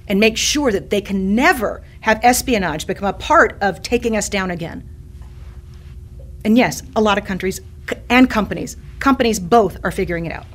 [0.07, 4.29] and make sure that they can never have espionage become a part of taking us
[4.29, 4.89] down again.
[6.45, 7.61] And yes, a lot of countries
[8.09, 10.47] and companies, companies both are figuring it out.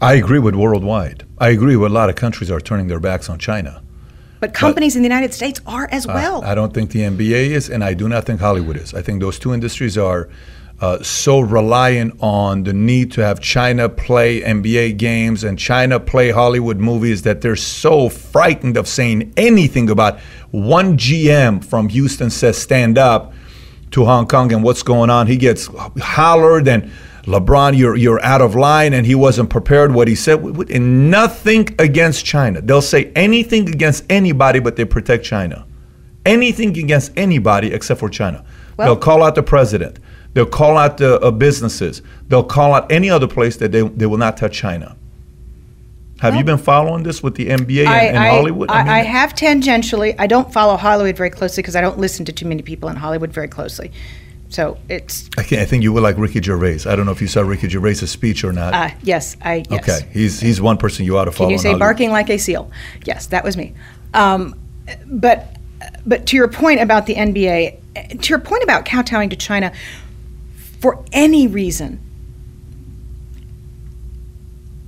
[0.00, 1.24] I agree with worldwide.
[1.38, 3.82] I agree with a lot of countries are turning their backs on China.
[4.40, 6.44] But companies in the United States are as well.
[6.44, 8.94] I don't think the NBA is, and I do not think Hollywood is.
[8.94, 10.28] I think those two industries are
[10.80, 16.30] uh, so reliant on the need to have China play NBA games and China play
[16.30, 20.20] Hollywood movies that they're so frightened of saying anything about
[20.52, 23.32] one GM from Houston says stand up
[23.92, 25.26] to Hong Kong and what's going on.
[25.26, 25.68] He gets
[26.00, 26.90] hollered and
[27.24, 29.92] LeBron, you're you're out of line, and he wasn't prepared.
[29.92, 32.62] What he said, and nothing against China.
[32.62, 35.66] They'll say anything against anybody, but they protect China.
[36.24, 38.44] Anything against anybody except for China.
[38.78, 39.98] Well- They'll call out the president.
[40.32, 42.00] They'll call out the uh, businesses.
[42.28, 44.96] They'll call out any other place that they, they will not touch China.
[46.20, 48.70] Have you been following this with the NBA and, and Hollywood?
[48.70, 50.16] I, I, mean, I, have tangentially.
[50.18, 52.96] I don't follow Hollywood very closely because I don't listen to too many people in
[52.96, 53.92] Hollywood very closely.
[54.48, 55.28] So it's.
[55.36, 56.80] I, I think you would like Ricky Gervais.
[56.86, 58.74] I don't know if you saw Ricky Gervais' speech or not.
[58.74, 59.62] Uh, yes, I.
[59.70, 59.88] Yes.
[59.88, 61.48] Okay, he's he's one person you ought to follow.
[61.48, 62.70] Can you say barking like a seal?
[63.04, 63.74] Yes, that was me.
[64.14, 64.58] Um,
[65.06, 65.56] but
[66.06, 69.72] but to your point about the NBA, to your point about kowtowing to China,
[70.80, 72.00] for any reason,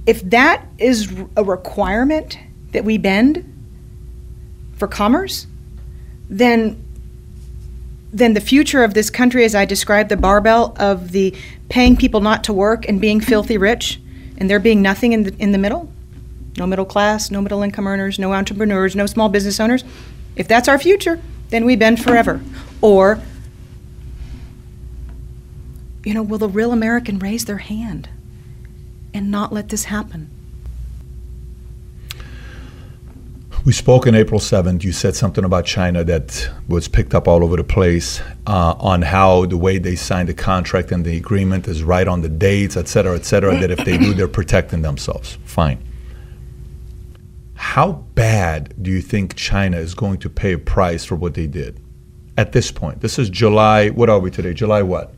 [0.07, 2.39] if that is a requirement
[2.73, 3.47] that we bend
[4.77, 5.47] for commerce,
[6.29, 6.83] then
[8.13, 11.33] then the future of this country, as I described the barbell of the
[11.69, 14.01] paying people not to work and being filthy rich,
[14.37, 15.93] and there being nothing in the in the middle,
[16.57, 19.85] no middle class, no middle income earners, no entrepreneurs, no small business owners.
[20.35, 21.21] If that's our future,
[21.51, 22.41] then we bend forever.
[22.81, 23.21] Or,
[26.05, 28.09] you know, will the real American raise their hand
[29.13, 30.31] and not let this happen?
[33.63, 34.85] We spoke on April 7th.
[34.85, 39.03] You said something about China that was picked up all over the place uh, on
[39.03, 42.79] how the way they signed the contract and the agreement is right on the dates,
[42.79, 45.37] et cetera, et cetera, that if they do, they're protecting themselves.
[45.45, 45.85] Fine.
[47.55, 51.47] How bad do you think China is going to pay a price for what they
[51.47, 51.79] did
[52.39, 53.03] at this point?
[53.03, 54.55] This is July, what are we today?
[54.55, 55.13] July what?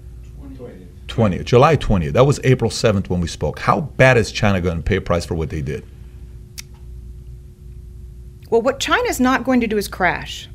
[1.13, 1.41] 20th.
[1.41, 1.45] 20th.
[1.45, 2.13] July 20th.
[2.13, 3.59] That was April 7th when we spoke.
[3.61, 5.85] How bad is China going to pay a price for what they did?
[8.51, 10.49] Well, what China's not going to do is crash.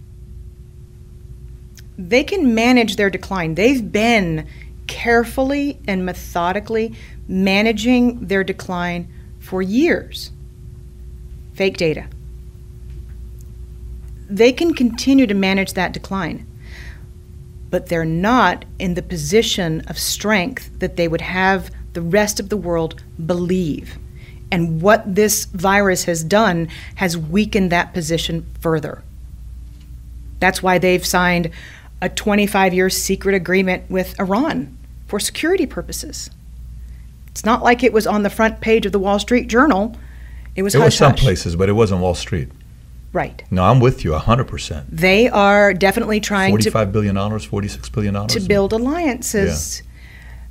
[1.97, 3.55] They can manage their decline.
[3.55, 4.47] They've been
[4.85, 6.95] carefully and methodically
[7.27, 10.31] managing their decline for years.
[11.53, 12.07] Fake data.
[14.29, 16.45] They can continue to manage that decline,
[17.69, 22.49] but they're not in the position of strength that they would have the rest of
[22.49, 23.97] the world believe.
[24.51, 29.03] And what this virus has done has weakened that position further.
[30.39, 31.49] That's why they've signed
[32.01, 34.77] a 25 year secret agreement with Iran
[35.07, 36.29] for security purposes.
[37.27, 39.95] It's not like it was on the front page of the Wall Street Journal.
[40.55, 42.49] It was It was some places, but it wasn't Wall Street.
[43.13, 43.43] Right.
[43.49, 44.85] No, I'm with you 100%.
[44.89, 48.27] They are definitely trying to $45 billion, $46 billion.
[48.27, 49.81] to build alliances.
[49.81, 49.87] Yeah.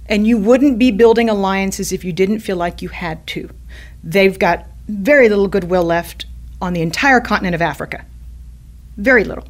[0.08, 3.50] And you wouldn't be building alliances if you didn't feel like you had to.
[4.02, 6.26] They've got very little goodwill left
[6.62, 8.04] on the entire continent of Africa.
[8.96, 9.44] Very little.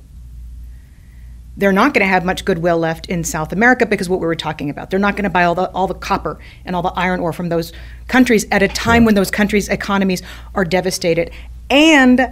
[1.58, 4.34] They're not going to have much goodwill left in South America because what we were
[4.34, 4.90] talking about.
[4.90, 7.32] They're not going to buy all the all the copper and all the iron ore
[7.32, 7.72] from those
[8.08, 10.22] countries at a time when those countries' economies
[10.54, 11.30] are devastated.
[11.70, 12.30] And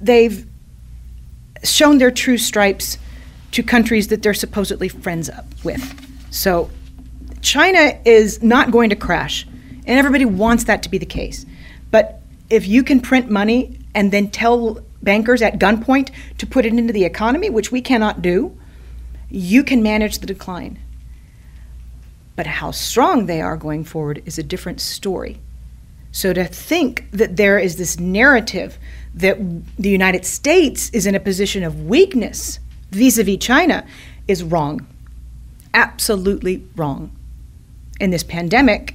[0.00, 0.46] they've
[1.62, 2.98] shown their true stripes
[3.52, 5.82] to countries that they're supposedly friends up with.
[6.30, 6.70] So
[7.42, 9.46] China is not going to crash,
[9.86, 11.44] and everybody wants that to be the case.
[11.90, 16.74] But if you can print money and then tell bankers at gunpoint to put it
[16.74, 18.56] into the economy, which we cannot do,
[19.30, 20.78] you can manage the decline.
[22.36, 25.40] But how strong they are going forward is a different story.
[26.12, 28.78] So to think that there is this narrative
[29.14, 29.38] that
[29.76, 32.60] the United States is in a position of weakness
[32.90, 33.86] vis a vis China
[34.28, 34.86] is wrong.
[35.74, 37.10] Absolutely wrong.
[38.00, 38.94] And this pandemic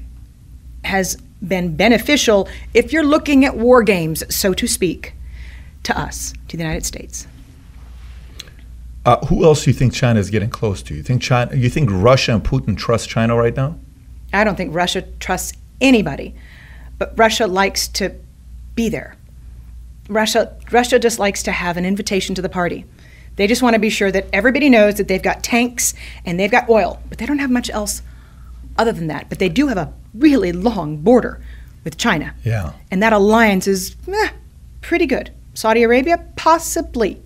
[0.84, 5.14] has been beneficial if you're looking at war games, so to speak,
[5.84, 7.28] to us, to the United States.
[9.06, 10.96] Uh, who else do you think China is getting close to?
[10.96, 11.56] You think China?
[11.56, 13.78] You think Russia and Putin trust China right now?
[14.34, 16.34] I don't think Russia trusts anybody,
[16.98, 18.16] but Russia likes to
[18.74, 19.16] be there.
[20.08, 22.86] Russia, Russia just likes to have an invitation to the party.
[23.36, 25.94] They just want to be sure that everybody knows that they've got tanks
[26.26, 28.02] and they've got oil, but they don't have much else
[28.78, 29.30] other than that.
[29.30, 31.42] But they do have a really long border
[31.84, 32.34] with China.
[32.44, 32.74] Yeah.
[32.92, 34.30] And that alliance is eh,
[34.82, 35.32] pretty good.
[35.54, 37.22] Saudi Arabia, possibly.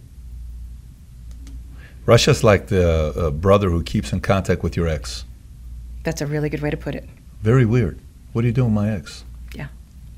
[2.05, 5.25] Russia's like the uh, brother who keeps in contact with your ex.
[6.03, 7.07] That's a really good way to put it.
[7.41, 7.99] Very weird.
[8.33, 9.23] What are you doing, with my ex?
[9.53, 9.67] Yeah.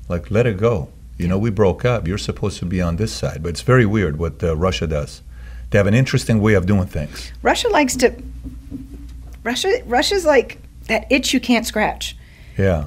[0.08, 0.88] Like, let it go.
[1.22, 2.08] You know, we broke up.
[2.08, 3.42] You're supposed to be on this side.
[3.42, 5.22] But it's very weird what uh, Russia does.
[5.70, 7.32] They have an interesting way of doing things.
[7.42, 8.12] Russia likes to.
[9.44, 10.58] Russia, Russia's like
[10.88, 12.16] that itch you can't scratch.
[12.58, 12.86] Yeah.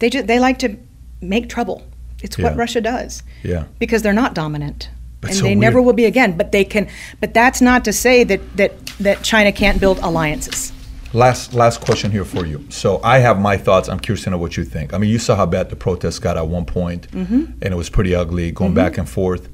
[0.00, 0.76] They just they like to
[1.20, 1.82] make trouble.
[2.22, 3.64] It's what Russia does Yeah.
[3.78, 4.88] because they're not dominant,
[5.20, 6.36] But and so they never will be again.
[6.36, 6.88] But they can.
[7.20, 10.72] But that's not to say that that that China can't build alliances.
[11.16, 12.66] Last last question here for you.
[12.68, 13.88] So I have my thoughts.
[13.88, 14.92] I'm curious to know what you think.
[14.92, 17.52] I mean, you saw how bad the protests got at one point, mm-hmm.
[17.62, 18.76] and it was pretty ugly, going mm-hmm.
[18.76, 19.48] back and forth.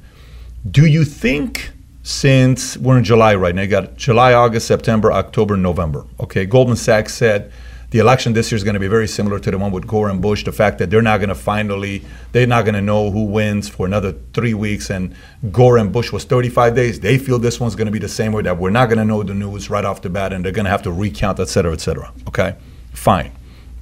[0.68, 1.70] Do you think
[2.02, 6.04] since we're in July right now, you got July, August, September, October, November.
[6.18, 7.52] Okay, Goldman Sachs said
[7.92, 10.08] the election this year is going to be very similar to the one with Gore
[10.08, 10.44] and Bush.
[10.44, 12.02] The fact that they're not going to finally,
[12.32, 14.88] they're not going to know who wins for another three weeks.
[14.88, 15.14] And
[15.50, 17.00] Gore and Bush was 35 days.
[17.00, 19.04] They feel this one's going to be the same way that we're not going to
[19.04, 21.48] know the news right off the bat, and they're going to have to recount, et
[21.48, 22.10] cetera, et cetera.
[22.28, 22.56] Okay,
[22.94, 23.30] fine,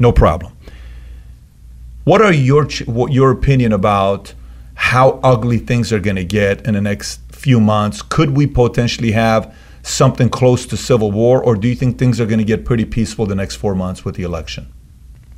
[0.00, 0.56] no problem.
[2.02, 4.34] What are your what your opinion about
[4.74, 8.02] how ugly things are going to get in the next few months?
[8.02, 12.26] Could we potentially have something close to civil war, or do you think things are
[12.26, 14.72] going to get pretty peaceful the next four months with the election?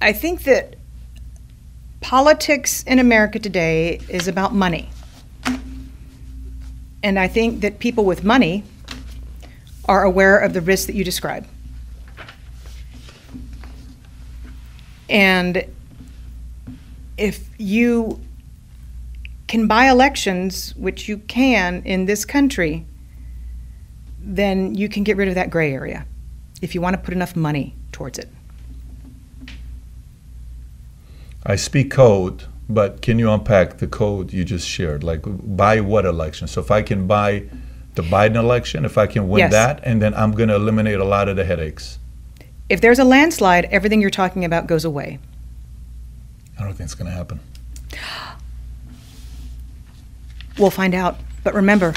[0.01, 0.77] I think that
[2.01, 4.91] politics in America today is about money.
[7.03, 8.65] And I think that people with money
[9.87, 11.47] are aware of the risks that you describe.
[15.09, 15.67] And
[17.17, 18.21] if you
[19.47, 22.87] can buy elections, which you can in this country,
[24.25, 26.07] then you can get rid of that gray area
[26.61, 28.29] if you want to put enough money towards it.
[31.45, 35.03] I speak code, but can you unpack the code you just shared?
[35.03, 36.47] Like, buy what election?
[36.47, 37.45] So if I can buy
[37.97, 39.53] the Biden election, if I can win Yes.
[39.53, 41.99] that, and then I'm going to eliminate a lot of the headaches.
[42.69, 45.19] If there's a landslide, everything you're talking about goes away.
[46.59, 47.41] I don't think it's going to happen.
[50.59, 51.19] We'll find out.
[51.43, 51.95] But remember,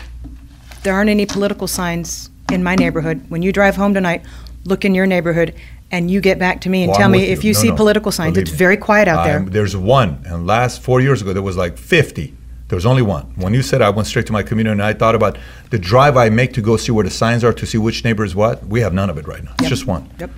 [0.85, 3.19] there aren't any political signs in my neighborhood.
[3.29, 4.23] When you drive home tonight,
[4.65, 5.53] look in your neighborhood
[5.91, 7.75] and you get back to me and Well, tell me if you No, see no.
[7.75, 8.37] political signs.
[8.37, 8.57] It's me.
[8.57, 9.39] very quiet out there.
[9.41, 12.33] There's one, and last four years ago there was like 50.
[12.67, 13.23] There was only one.
[13.35, 15.37] When you said I went straight to my community and I thought about
[15.71, 18.23] the drive I make to go see where the signs are to see which neighbor
[18.23, 19.51] is what, we have none of it right now.
[19.53, 19.69] It's Yep.
[19.69, 20.07] just one.
[20.19, 20.29] Yep.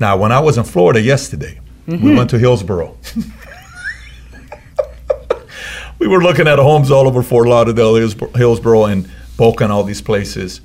[0.00, 2.04] Now, when I was in Florida yesterday, Mm-hmm.
[2.06, 2.96] we went to Hillsboro.
[5.98, 9.08] we were looking at homes all over Fort Lauderdale, Hillsboro and
[9.42, 10.60] Boca, and all these places,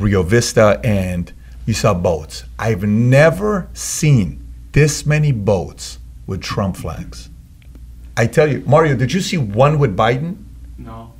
[0.00, 1.32] Rio Vista, and
[1.64, 2.42] you saw boats.
[2.58, 7.28] I've never seen this many boats with Trump flags.
[8.16, 10.38] I tell you, Mario, did you see one with Biden?
[10.76, 11.12] No.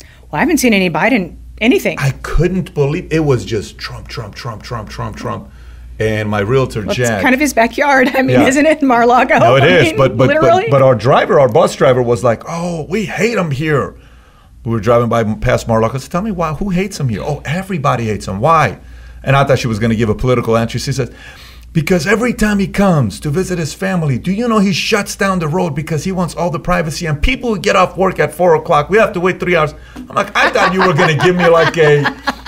[0.00, 1.96] Well, I haven't seen any Biden anything.
[1.98, 5.50] I couldn't believe it was just Trump, Trump, Trump, Trump, Trump, Trump.
[5.98, 7.22] And my realtor, Well, it's Jack.
[7.22, 8.08] kind of his backyard.
[8.14, 8.48] I mean, Yeah.
[8.48, 9.38] isn't it, Mar-a-Lago?
[9.38, 9.82] No, it I is.
[9.84, 13.38] mean, but but, but but our driver, our bus driver, was like, "Oh, we hate
[13.38, 13.94] him here."
[14.64, 15.96] We were driving by past Mar-a-Lago.
[15.96, 16.54] I said, "Tell me why?
[16.54, 18.40] Who hates him here?" Oh, everybody hates him.
[18.40, 18.78] Why?
[19.22, 20.78] And I thought she was going to give a political answer.
[20.78, 21.14] She said,
[21.72, 25.38] "Because every time he comes to visit his family, do you know he shuts down
[25.38, 27.04] the road because he wants all the privacy?
[27.04, 29.74] And people who get off work at four o'clock, we have to wait three hours."
[29.96, 32.04] I'm like, "I thought you were going to give me like a."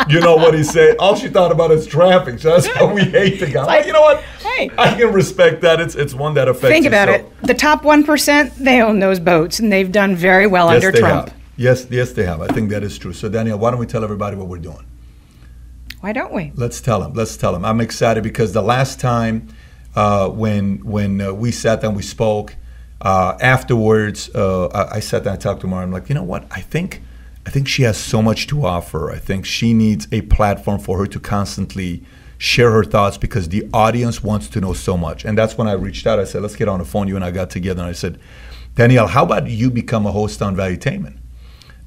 [0.09, 0.97] You know what he said?
[0.99, 2.39] All she thought about is traffic.
[2.39, 3.61] So that's how we hate the guy.
[3.61, 4.23] I'm like, you know what?
[4.43, 4.71] Hey.
[4.79, 5.81] I can respect that.
[5.81, 6.69] It's it's one that affects.
[6.69, 7.27] Think about it.
[7.43, 11.31] The top 1%, they own those boats, and they've done very well under they Trump.
[11.31, 11.37] Have.
[11.57, 12.43] Yes, yes, they have.
[12.43, 13.13] I think that is true.
[13.13, 14.85] So, Danielle, why don't we tell everybody what we're doing?
[16.01, 16.53] Why don't we?
[16.55, 17.15] Let's tell them.
[17.15, 17.65] Let's tell them.
[17.65, 19.49] I'm excited because the last time
[19.95, 22.55] uh, when when uh, we sat down, we spoke.
[23.01, 25.83] Uh, afterwards, uh, I, I sat down and talked to Mara.
[25.83, 26.47] I'm like, you know what?
[26.51, 27.03] I think
[27.47, 29.11] I think she has so much to offer.
[29.11, 32.03] I think she needs a platform for her to constantly
[32.39, 35.25] share her thoughts because the audience wants to know so much.
[35.25, 36.19] And that's when I reached out.
[36.19, 37.09] I said, let's get on the phone.
[37.09, 38.19] You and I got together, and I said,
[38.75, 41.17] Danielle, how about you become a host on Valuetainment?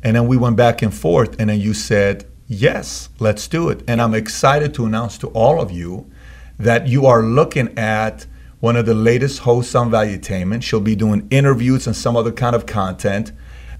[0.03, 3.83] And then we went back and forth, and then you said, Yes, let's do it.
[3.87, 6.09] And I'm excited to announce to all of you
[6.57, 8.25] that you are looking at
[8.59, 10.63] one of the latest hosts on Valuetainment.
[10.63, 13.31] She'll be doing interviews and some other kind of content.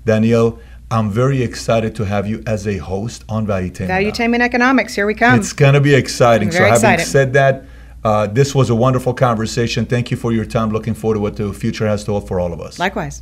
[0.06, 0.60] Danielle,
[0.91, 3.90] I'm very excited to have you as a host on Valuetainment.
[3.90, 5.40] Valuetainment economics, here we come.
[5.40, 6.52] It's going to be exciting.
[6.52, 7.06] So, having excited.
[7.06, 7.66] said that,
[8.04, 9.86] uh, this was a wonderful conversation.
[9.86, 10.70] Thank you for your time.
[10.70, 12.80] Looking forward to what the future has to offer for all of us.
[12.80, 13.22] Likewise.